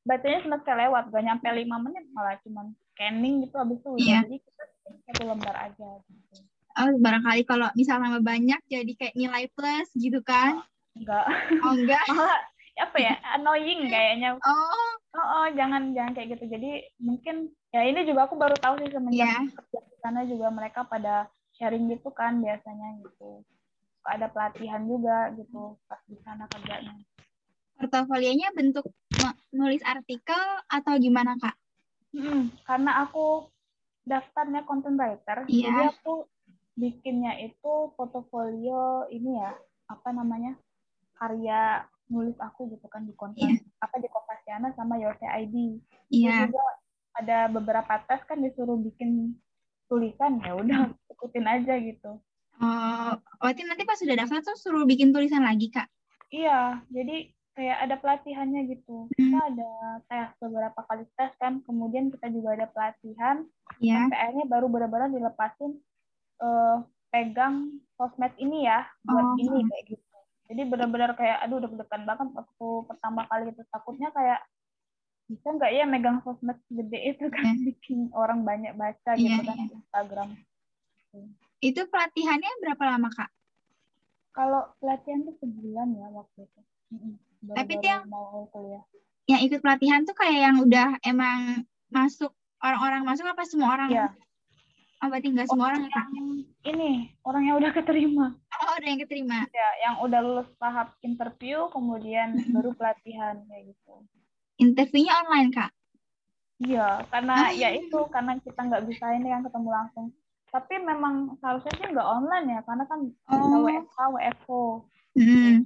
bacanya 0.04 0.40
cuma 0.42 0.58
sekali 0.60 0.90
lewat, 0.90 1.14
gak 1.14 1.24
nyampe 1.24 1.48
lima 1.54 1.78
menit 1.80 2.06
malah 2.12 2.36
cuma 2.42 2.66
scanning 2.92 3.46
gitu 3.46 3.56
habis 3.62 3.78
itu 3.78 3.90
udah. 3.94 4.04
Iya. 4.04 4.20
Jadi 4.26 4.38
kita 4.42 4.64
satu 5.06 5.22
lembar 5.30 5.56
aja 5.70 5.90
gitu. 6.10 6.36
Oh, 6.80 6.96
barangkali 6.96 7.44
kalau 7.44 7.68
misal 7.76 8.00
nama 8.00 8.24
banyak 8.24 8.60
jadi 8.66 8.92
kayak 8.96 9.16
nilai 9.16 9.52
plus 9.52 9.92
gitu 9.94 10.24
kan? 10.24 10.64
Enggak. 10.96 11.28
Oh 11.60 11.76
enggak. 11.76 12.06
Malah 12.16 12.40
apa 12.80 12.98
ya 12.98 13.14
annoying 13.36 13.92
kayaknya. 13.92 14.40
Oh, 14.40 14.88
Oh, 15.10 15.26
oh, 15.42 15.46
jangan 15.52 15.90
jangan 15.92 16.14
kayak 16.14 16.38
gitu. 16.38 16.54
Jadi 16.54 16.86
mungkin 17.02 17.50
ya 17.74 17.82
ini 17.82 18.06
juga 18.06 18.30
aku 18.30 18.38
baru 18.38 18.54
tahu 18.56 18.78
sih 18.80 18.94
semenjak 18.94 19.26
Iya. 19.26 19.42
kerja 19.52 19.80
di 19.82 19.98
sana 20.00 20.22
juga 20.24 20.48
mereka 20.54 20.86
pada 20.86 21.26
sharing 21.58 21.90
gitu 21.90 22.14
kan 22.14 22.38
biasanya 22.38 23.02
gitu. 23.02 23.42
Suka 23.98 24.10
Ada 24.16 24.30
pelatihan 24.30 24.86
juga 24.86 25.34
gitu 25.34 25.82
pas 25.84 25.98
di 26.06 26.16
sana 26.22 26.46
kerjanya. 26.46 26.94
portofolionya 27.74 28.54
bentuk 28.54 28.86
nulis 29.50 29.82
artikel 29.82 30.38
atau 30.68 30.94
gimana, 30.96 31.34
Kak? 31.36 31.56
Mm, 32.12 32.52
karena 32.64 33.02
aku 33.02 33.50
daftarnya 34.04 34.62
content 34.62 34.94
writer, 34.94 35.48
Iya. 35.48 35.64
jadi 35.70 35.82
aku 35.90 36.28
bikinnya 36.80 37.36
itu 37.44 37.92
portofolio 37.94 39.06
ini 39.12 39.36
ya, 39.38 39.52
apa 39.92 40.10
namanya? 40.10 40.56
karya 41.20 41.84
nulis 42.08 42.40
aku 42.40 42.72
gitu 42.72 42.88
kan 42.88 43.04
di 43.04 43.12
konten 43.12 43.44
Iya. 43.44 43.60
apa 43.84 44.00
di 44.00 44.08
Kompasiana 44.08 44.72
sama 44.74 44.96
Your 44.96 45.20
ID. 45.20 45.84
Iya. 46.08 46.48
juga 46.48 46.64
ada 47.20 47.52
beberapa 47.52 48.00
tes 48.08 48.24
kan 48.24 48.40
disuruh 48.40 48.80
bikin 48.80 49.36
tulisan 49.92 50.40
ya 50.40 50.56
udah 50.56 50.96
ikutin 51.12 51.44
aja 51.44 51.76
gitu. 51.76 52.24
Oh, 52.60 53.12
berarti 53.44 53.68
nanti 53.68 53.84
pas 53.84 54.00
sudah 54.00 54.16
daftar 54.16 54.40
tuh 54.44 54.56
suruh 54.56 54.88
bikin 54.88 55.12
tulisan 55.12 55.44
lagi, 55.44 55.72
Kak? 55.72 55.88
Iya, 56.32 56.80
jadi 56.88 57.32
kayak 57.56 57.78
ada 57.84 57.96
pelatihannya 58.00 58.62
gitu. 58.72 59.08
Hmm. 59.08 59.16
Kita 59.20 59.40
ada 59.52 59.72
tes 60.08 60.30
beberapa 60.40 60.80
kali 60.88 61.04
tes 61.20 61.32
kan, 61.36 61.60
kemudian 61.68 62.12
kita 62.16 62.32
juga 62.32 62.56
ada 62.56 62.68
pelatihan 62.72 63.44
sampai 63.80 64.16
akhirnya 64.16 64.48
baru 64.48 64.72
benar-benar 64.72 65.12
dilepasin 65.12 65.76
eh, 66.40 66.76
pegang 67.10 67.56
sosmed 67.94 68.34
ini 68.38 68.64
ya 68.64 68.86
buat 69.02 69.26
Oh. 69.26 69.36
ini 69.36 69.66
kayak 69.66 69.86
gitu. 69.90 70.06
Jadi 70.50 70.62
benar-benar 70.66 71.14
kayak 71.14 71.44
aduh 71.44 71.60
deg-degan 71.60 72.04
banget 72.04 72.28
waktu 72.32 72.68
pertama 72.86 73.22
kali 73.26 73.50
itu 73.50 73.62
takutnya 73.70 74.10
kayak 74.10 74.42
bisa 75.26 75.46
nggak 75.48 75.72
ya 75.72 75.86
megang 75.86 76.18
sosmed 76.20 76.58
gede 76.68 77.00
itu 77.08 77.26
kan 77.28 77.46
Iya. 77.46 77.66
bikin 77.68 78.00
orang 78.12 78.42
banyak 78.42 78.74
baca 78.74 79.14
Iya, 79.14 79.38
gitu 79.38 79.42
kan 79.44 79.58
di 79.60 79.74
Instagram. 79.76 80.30
Itu 81.60 81.82
pelatihannya 81.86 82.52
berapa 82.62 82.84
lama, 82.88 83.10
Kak? 83.10 83.30
Kalau 84.32 84.74
pelatihan 84.80 85.22
tuh 85.24 85.36
sebulan 85.38 85.92
ya 85.94 86.08
waktu 86.10 86.40
itu. 86.42 86.62
Mm-mm. 86.90 87.14
Tapi 87.52 87.72
itu 87.76 87.86
yang- 87.86 88.08
mau 88.08 88.48
kuliah. 88.50 88.84
Yang 89.26 89.42
ikut 89.46 89.60
pelatihan 89.62 90.02
tuh 90.04 90.16
kayak 90.16 90.40
yang 90.42 90.58
udah 90.60 90.98
emang 91.04 91.62
masuk 91.88 92.34
orang-orang 92.60 93.06
masuk 93.06 93.26
apa 93.28 93.44
semua 93.46 93.70
orang? 93.72 93.90
Iya. 93.90 94.06
Oh, 94.08 94.14
berarti 95.02 95.28
nggak 95.32 95.48
semua 95.48 95.72
orang 95.72 95.88
ya, 95.88 95.92
Kak? 95.96 96.06
Yang 96.12 96.30
ini 96.66 96.90
orang 97.24 97.44
yang 97.48 97.56
udah 97.56 97.72
keterima. 97.72 98.26
Oh, 98.36 98.74
udah 98.76 98.88
yang 98.88 99.00
keterima. 99.00 99.38
Ya, 99.50 99.70
yang 99.80 99.96
udah 100.04 100.20
lulus 100.20 100.50
tahap 100.60 101.00
interview, 101.00 101.72
kemudian 101.72 102.36
Mm-mm. 102.36 102.52
baru 102.52 102.76
pelatihan 102.76 103.40
kayak 103.48 103.72
gitu. 103.72 103.94
Interviewnya 104.60 105.14
online, 105.24 105.50
Kak? 105.56 105.72
Iya, 106.60 107.08
karena 107.08 107.34
Ah. 107.48 107.56
ya 107.56 107.72
itu 107.72 108.00
karena 108.12 108.36
kita 108.44 108.60
nggak 108.60 108.84
bisa 108.84 109.16
ini 109.16 109.32
kan 109.32 109.48
ketemu 109.48 109.70
langsung. 109.72 110.06
Tapi 110.52 110.74
memang 110.76 111.40
seharusnya 111.40 111.72
sih 111.72 111.88
nggak 111.88 112.10
online 112.10 112.48
ya, 112.52 112.62
karena 112.68 112.84
kan 112.84 113.00
Oh. 113.32 113.64
WFH, 113.64 113.98
WFO. 114.12 114.62
Hmm. 115.16 115.64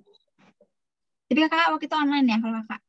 Tapi 1.26 1.40
kakak 1.42 1.74
waktu 1.74 1.86
itu 1.90 1.98
online 1.98 2.28
ya 2.30 2.38
kalau 2.38 2.62
kakak? 2.62 2.82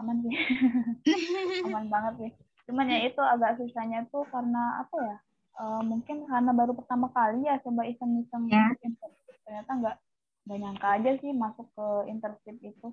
Aman 0.00 0.16
sih, 0.24 0.32
aman 1.68 1.92
banget 1.92 2.14
sih. 2.16 2.30
Cuman 2.64 2.88
ya 2.88 3.04
itu 3.04 3.20
agak 3.20 3.60
susahnya 3.60 4.08
tuh 4.08 4.24
karena 4.32 4.80
apa 4.80 4.96
ya? 4.96 5.16
Eh, 5.60 5.82
mungkin 5.82 6.24
karena 6.24 6.50
baru 6.50 6.72
pertama 6.72 7.08
kali 7.10 7.44
ya 7.44 7.60
coba 7.60 7.84
iseng-iseng 7.84 8.48
Ya. 8.48 8.72
internship. 8.80 9.36
Ternyata 9.44 9.70
nggak 9.72 9.96
nggak 10.40 10.58
nyangka 10.58 10.88
aja 10.90 11.10
sih 11.20 11.32
masuk 11.32 11.66
ke 11.70 11.86
internship 12.08 12.56
itu. 12.58 12.88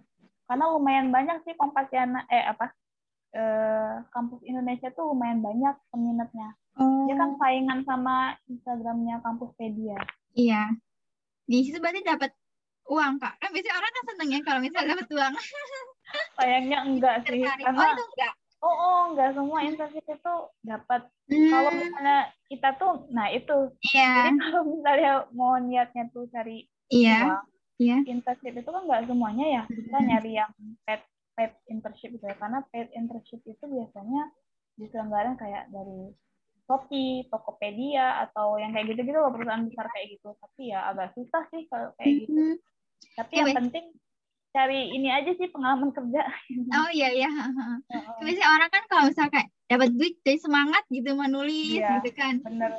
Karena 0.45 0.65
lumayan 0.69 1.09
banyak 1.09 1.43
sih 1.43 1.55
Kompasiana 1.55 2.27
eh 2.27 2.43
apa? 2.43 2.71
eh, 3.29 3.93
kampus 4.09 4.39
Indonesia 4.41 4.87
tuh 4.89 5.11
lumayan 5.11 5.39
banyak 5.39 5.75
peminatnya. 5.91 6.55
Oh, 6.79 7.05
Dia 7.05 7.15
kan 7.15 7.35
saingan 7.37 7.83
sama 7.83 8.33
Instagramnya 8.47 9.19
Kampuspedia. 9.19 9.99
iya. 10.31 10.71
Di 11.43 11.61
situ 11.61 11.77
berarti 11.77 12.01
dapat 12.01 12.31
uang, 12.87 13.19
Kak. 13.19 13.35
Kan 13.37 13.51
biasanya 13.51 13.75
orang 13.75 13.91
kan 13.91 14.03
seneng 14.07 14.29
ya 14.31 14.39
kalau 14.41 14.59
misalnya 14.59 14.95
dapat 14.95 15.07
uang. 15.11 15.33
Sayangnya 16.39 16.77
enggak 16.83 17.15
sih, 17.23 17.43
Tertarik. 17.43 17.63
karena 17.67 17.83
Oh, 17.83 17.91
itu 17.91 18.03
enggak. 18.07 18.33
oh, 18.59 18.75
oh 18.75 18.99
enggak 19.11 19.29
semua 19.33 19.59
internship 19.61 20.05
itu 20.07 20.35
dapat. 20.63 21.01
Hmm, 21.27 21.51
Kalau 21.51 21.71
misalnya 21.73 22.19
kita 22.47 22.69
tuh, 22.79 23.07
nah 23.11 23.27
itu. 23.31 23.71
iya, 23.91 24.31
Jadi 24.31 24.39
kalau 24.43 24.61
misalnya 24.67 25.13
mau 25.35 25.59
niatnya 25.59 26.07
tuh 26.15 26.27
cari 26.31 26.67
iya, 26.87 27.27
uang, 27.27 27.45
iya. 27.79 27.97
internship 28.07 28.55
itu 28.55 28.69
kan 28.69 28.83
enggak 28.87 29.03
semuanya 29.07 29.45
ya. 29.45 29.63
Kita 29.67 29.97
nyari 29.99 30.31
yang 30.39 30.51
paid 30.87 31.03
paid 31.37 31.53
internship 31.69 32.09
gitu 32.17 32.25
ya, 32.25 32.35
karena 32.39 32.65
paid 32.73 32.89
internship 32.97 33.43
itu 33.45 33.65
biasanya 33.67 34.33
diselenggarakan 34.79 35.37
kayak 35.37 35.69
dari 35.69 36.15
Shopee, 36.67 37.23
Tokopedia, 37.31 38.27
atau 38.27 38.59
yang 38.59 38.75
kayak 38.75 38.91
gitu-gitu 38.91 39.15
loh 39.15 39.31
perusahaan 39.31 39.63
besar 39.63 39.87
kayak 39.93 40.19
gitu. 40.19 40.35
Tapi 40.35 40.61
ya 40.75 40.91
agak 40.91 41.15
susah 41.15 41.43
sih 41.53 41.63
kalau 41.71 41.95
kayak 41.95 42.27
gitu. 42.27 42.35
Hmm. 42.35 42.55
Tapi 43.15 43.33
Ya, 43.33 43.39
yang 43.45 43.55
penting 43.55 43.85
cari 44.51 44.91
ini 44.91 45.07
aja 45.07 45.31
sih 45.33 45.47
pengalaman 45.47 45.91
kerja. 45.91 46.21
Oh 46.69 46.89
iya 46.89 47.11
iya. 47.13 47.29
Biasanya 48.19 48.47
orang 48.49 48.69
kan 48.69 48.83
kalau 48.87 49.03
misalnya 49.07 49.31
kayak 49.31 49.49
dapat 49.67 49.89
duit 49.93 50.15
dari 50.19 50.35
semangat 50.37 50.83
gitu 50.87 51.11
menulis 51.13 51.79
Iya. 51.79 51.99
gitu 51.99 52.09
kan. 52.13 52.39
bener 52.41 52.71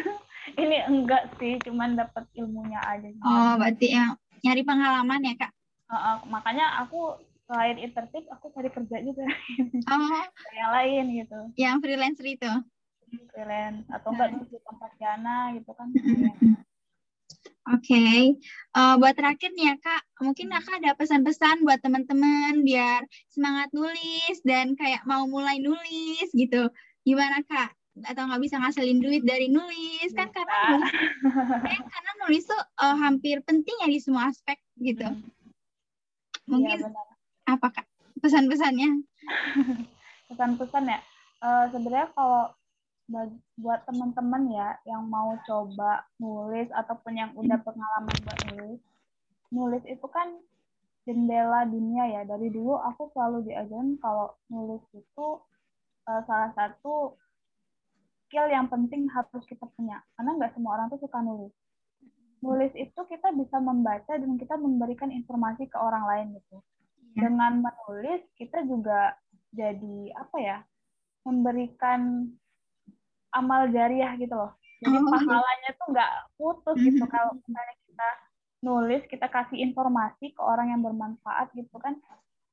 ini 0.62 0.76
enggak 0.84 1.34
sih 1.38 1.58
cuman 1.60 1.94
dapat 1.94 2.26
ilmunya 2.34 2.78
aja 2.78 3.06
sih. 3.06 3.22
Oh, 3.22 3.54
berarti 3.56 3.86
yang 3.90 4.14
nyari 4.40 4.62
pengalaman 4.62 5.24
ya, 5.24 5.34
Kak. 5.36 5.52
Heeh, 5.90 6.16
makanya 6.26 6.66
aku 6.80 7.18
selain 7.44 7.76
internship 7.76 8.24
aku 8.28 8.50
cari 8.50 8.70
kerja 8.70 8.96
juga 9.02 9.24
Oh, 9.92 10.22
yang 10.54 10.70
lain 10.72 11.04
gitu 11.14 11.38
yang 11.56 11.76
freelancer 11.78 12.24
itu. 12.24 12.50
freelance 13.30 13.84
atau 13.90 14.10
enggak 14.10 14.30
di 14.32 14.58
Kompasiana 14.62 15.54
gitu 15.54 15.70
kan 15.74 15.90
Oke, 17.64 18.36
Eh, 18.74 18.94
buat 18.98 19.14
terakhir 19.14 19.54
nih 19.54 19.70
ya 19.70 19.76
Kak, 19.78 20.02
mungkin 20.18 20.50
Kakak 20.50 20.82
ada 20.82 20.98
pesan-pesan 20.98 21.62
buat 21.62 21.78
teman-teman 21.78 22.66
biar 22.66 23.06
semangat 23.30 23.70
nulis 23.70 24.42
dan 24.42 24.74
kayak 24.74 25.06
mau 25.06 25.24
mulai 25.30 25.62
nulis 25.62 26.28
gitu. 26.34 26.68
Gimana 27.06 27.40
Kak? 27.46 27.70
Atau 28.02 28.26
nggak 28.26 28.42
bisa 28.42 28.58
ngasilin 28.58 28.98
duit 28.98 29.22
dari 29.22 29.46
nulis 29.46 30.10
kan 30.18 30.26
karena 30.34 30.58
Bisa. 30.58 30.74
nulis, 30.74 30.92
ya, 31.70 31.78
karena 31.94 32.12
nulis 32.26 32.42
tuh 32.50 32.62
eh, 32.82 32.96
hampir 32.98 33.36
penting 33.46 33.76
ya 33.80 33.88
di 33.88 34.00
semua 34.02 34.26
aspek 34.28 34.58
gitu. 34.82 35.06
Hmm, 35.06 35.22
Mungkin 36.50 36.78
iya 36.82 36.84
benar 36.90 37.06
apa 37.46 37.66
Kak 37.80 37.86
pesan-pesannya? 38.20 38.90
pesan-pesan 40.28 40.84
ya 40.90 41.00
Eh, 41.44 41.64
sebenarnya 41.68 42.08
kalau 42.16 42.48
buat 43.60 43.80
teman-teman 43.84 44.48
ya 44.48 44.80
yang 44.88 45.04
mau 45.06 45.36
coba 45.44 46.08
nulis 46.16 46.68
ataupun 46.72 47.12
yang 47.14 47.30
udah 47.36 47.60
pengalaman 47.60 48.16
buat 48.24 48.40
nulis. 48.52 48.80
Nulis 49.52 49.84
itu 49.84 50.06
kan 50.08 50.40
jendela 51.04 51.68
dunia 51.68 52.08
ya. 52.08 52.22
Dari 52.24 52.48
dulu 52.48 52.80
aku 52.80 53.12
selalu 53.12 53.44
diajarin 53.48 54.00
kalau 54.00 54.32
nulis 54.48 54.80
itu 54.96 55.26
eh, 56.08 56.22
salah 56.24 56.50
satu 56.56 57.16
skill 58.24 58.48
yang 58.48 58.72
penting 58.72 59.04
harus 59.12 59.44
kita 59.44 59.68
punya. 59.76 60.00
Karena 60.16 60.40
nggak 60.40 60.56
semua 60.56 60.80
orang 60.80 60.88
tuh 60.88 61.00
suka 61.04 61.20
nulis. 61.20 61.52
Nulis 62.40 62.72
itu 62.76 63.00
kita 63.08 63.32
bisa 63.36 63.60
membaca 63.60 64.16
dan 64.16 64.32
kita 64.40 64.56
memberikan 64.56 65.12
informasi 65.12 65.68
ke 65.68 65.76
orang 65.76 66.04
lain 66.08 66.40
gitu. 66.40 66.60
Iya. 67.14 67.30
dengan 67.30 67.62
menulis 67.62 68.22
kita 68.34 68.66
juga 68.66 69.14
jadi 69.54 70.10
apa 70.18 70.36
ya 70.42 70.58
memberikan 71.22 72.26
amal 73.34 73.68
jariah 73.74 74.14
gitu 74.16 74.32
loh. 74.32 74.54
Jadi 74.84 74.96
Oh, 75.00 75.08
pahalanya 75.10 75.70
tuh 75.76 75.86
nggak 75.90 76.10
putus 76.38 76.76
gitu. 76.80 77.04
Kalau 77.08 77.36
misalnya 77.36 77.74
kita 77.88 78.08
nulis 78.64 79.02
kita 79.10 79.26
kasih 79.28 79.60
informasi 79.60 80.32
ke 80.32 80.40
orang 80.40 80.72
yang 80.72 80.80
bermanfaat 80.80 81.52
gitu 81.52 81.76
kan. 81.82 82.00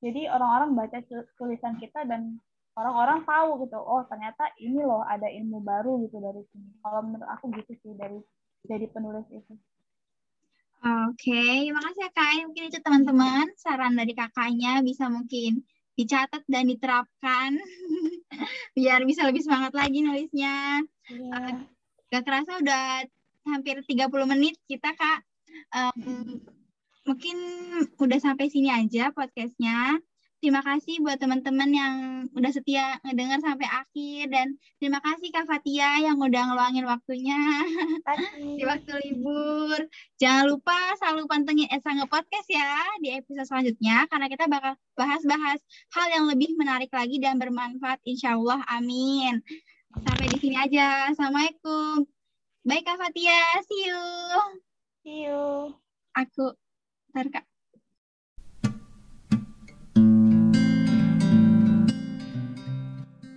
Jadi 0.02 0.28
orang-orang 0.28 0.74
baca 0.74 0.98
tulisan 1.38 1.78
kita 1.78 2.04
dan 2.10 2.42
orang-orang 2.74 3.22
tahu 3.28 3.68
gitu 3.68 3.76
oh 3.76 4.02
ternyata 4.08 4.48
ini 4.58 4.80
loh 4.80 5.04
ada 5.04 5.28
ilmu 5.28 5.62
baru 5.62 6.02
gitu 6.08 6.18
dari 6.20 6.42
sini. 6.52 6.72
Kalau 6.84 7.00
menurut 7.06 7.28
aku 7.30 7.54
gitu 7.56 7.72
sih 7.80 7.94
dari 7.96 8.20
jadi 8.66 8.86
penulis 8.90 9.26
itu. 9.32 9.54
Oke, 10.82 11.30
okay. 11.30 11.70
makasih 11.70 12.10
ya 12.10 12.10
Kak. 12.10 12.42
Mungkin 12.50 12.64
itu 12.74 12.80
teman-teman 12.82 13.46
saran 13.54 13.94
dari 13.94 14.18
kakaknya 14.18 14.82
bisa 14.82 15.14
mungkin 15.14 15.62
dicatat 15.96 16.44
dan 16.48 16.66
diterapkan 16.68 17.60
biar 18.78 19.04
bisa 19.04 19.28
lebih 19.28 19.44
semangat 19.44 19.76
lagi 19.76 20.02
nulisnya. 20.02 20.86
Yeah. 21.12 21.68
gak 22.12 22.24
kerasa 22.28 22.60
udah 22.60 23.08
hampir 23.48 23.80
30 23.84 24.08
menit 24.28 24.56
kita 24.68 24.92
Kak. 24.96 25.20
Um, 25.72 26.40
mungkin 27.08 27.38
udah 27.98 28.20
sampai 28.20 28.52
sini 28.52 28.70
aja 28.72 29.12
podcastnya. 29.16 30.00
Terima 30.42 30.66
kasih 30.66 31.06
buat 31.06 31.22
teman-teman 31.22 31.70
yang 31.70 31.96
udah 32.34 32.50
setia 32.50 32.98
ngedengar 33.06 33.38
sampai 33.46 33.70
akhir 33.70 34.34
dan 34.34 34.58
terima 34.82 34.98
kasih 34.98 35.30
Kak 35.30 35.46
Fatia 35.46 36.02
yang 36.02 36.18
udah 36.18 36.50
ngeluangin 36.50 36.82
waktunya 36.90 37.38
di 38.58 38.66
waktu 38.66 38.90
libur. 39.06 39.86
Jangan 40.18 40.50
lupa 40.50 40.98
selalu 40.98 41.30
pantengin 41.30 41.70
Esa 41.70 41.94
Nge-Podcast 41.94 42.50
ya 42.50 42.74
di 43.06 43.14
episode 43.14 43.46
selanjutnya 43.46 44.10
karena 44.10 44.26
kita 44.34 44.50
bakal 44.50 44.74
bahas-bahas 44.98 45.62
hal 45.94 46.08
yang 46.10 46.26
lebih 46.26 46.58
menarik 46.58 46.90
lagi 46.90 47.22
dan 47.22 47.38
bermanfaat 47.38 48.02
insya 48.10 48.34
Allah. 48.34 48.66
Amin. 48.66 49.46
Sampai 49.94 50.26
di 50.26 50.42
sini 50.42 50.58
aja. 50.58 51.14
Assalamualaikum. 51.14 52.10
Baik 52.66 52.90
Kak 52.90 52.98
Fatia, 52.98 53.62
see 53.70 53.94
you. 53.94 54.06
See 55.06 55.30
you. 55.30 55.78
Aku, 56.18 56.58
ntar 57.14 57.30
Kak. 57.30 57.51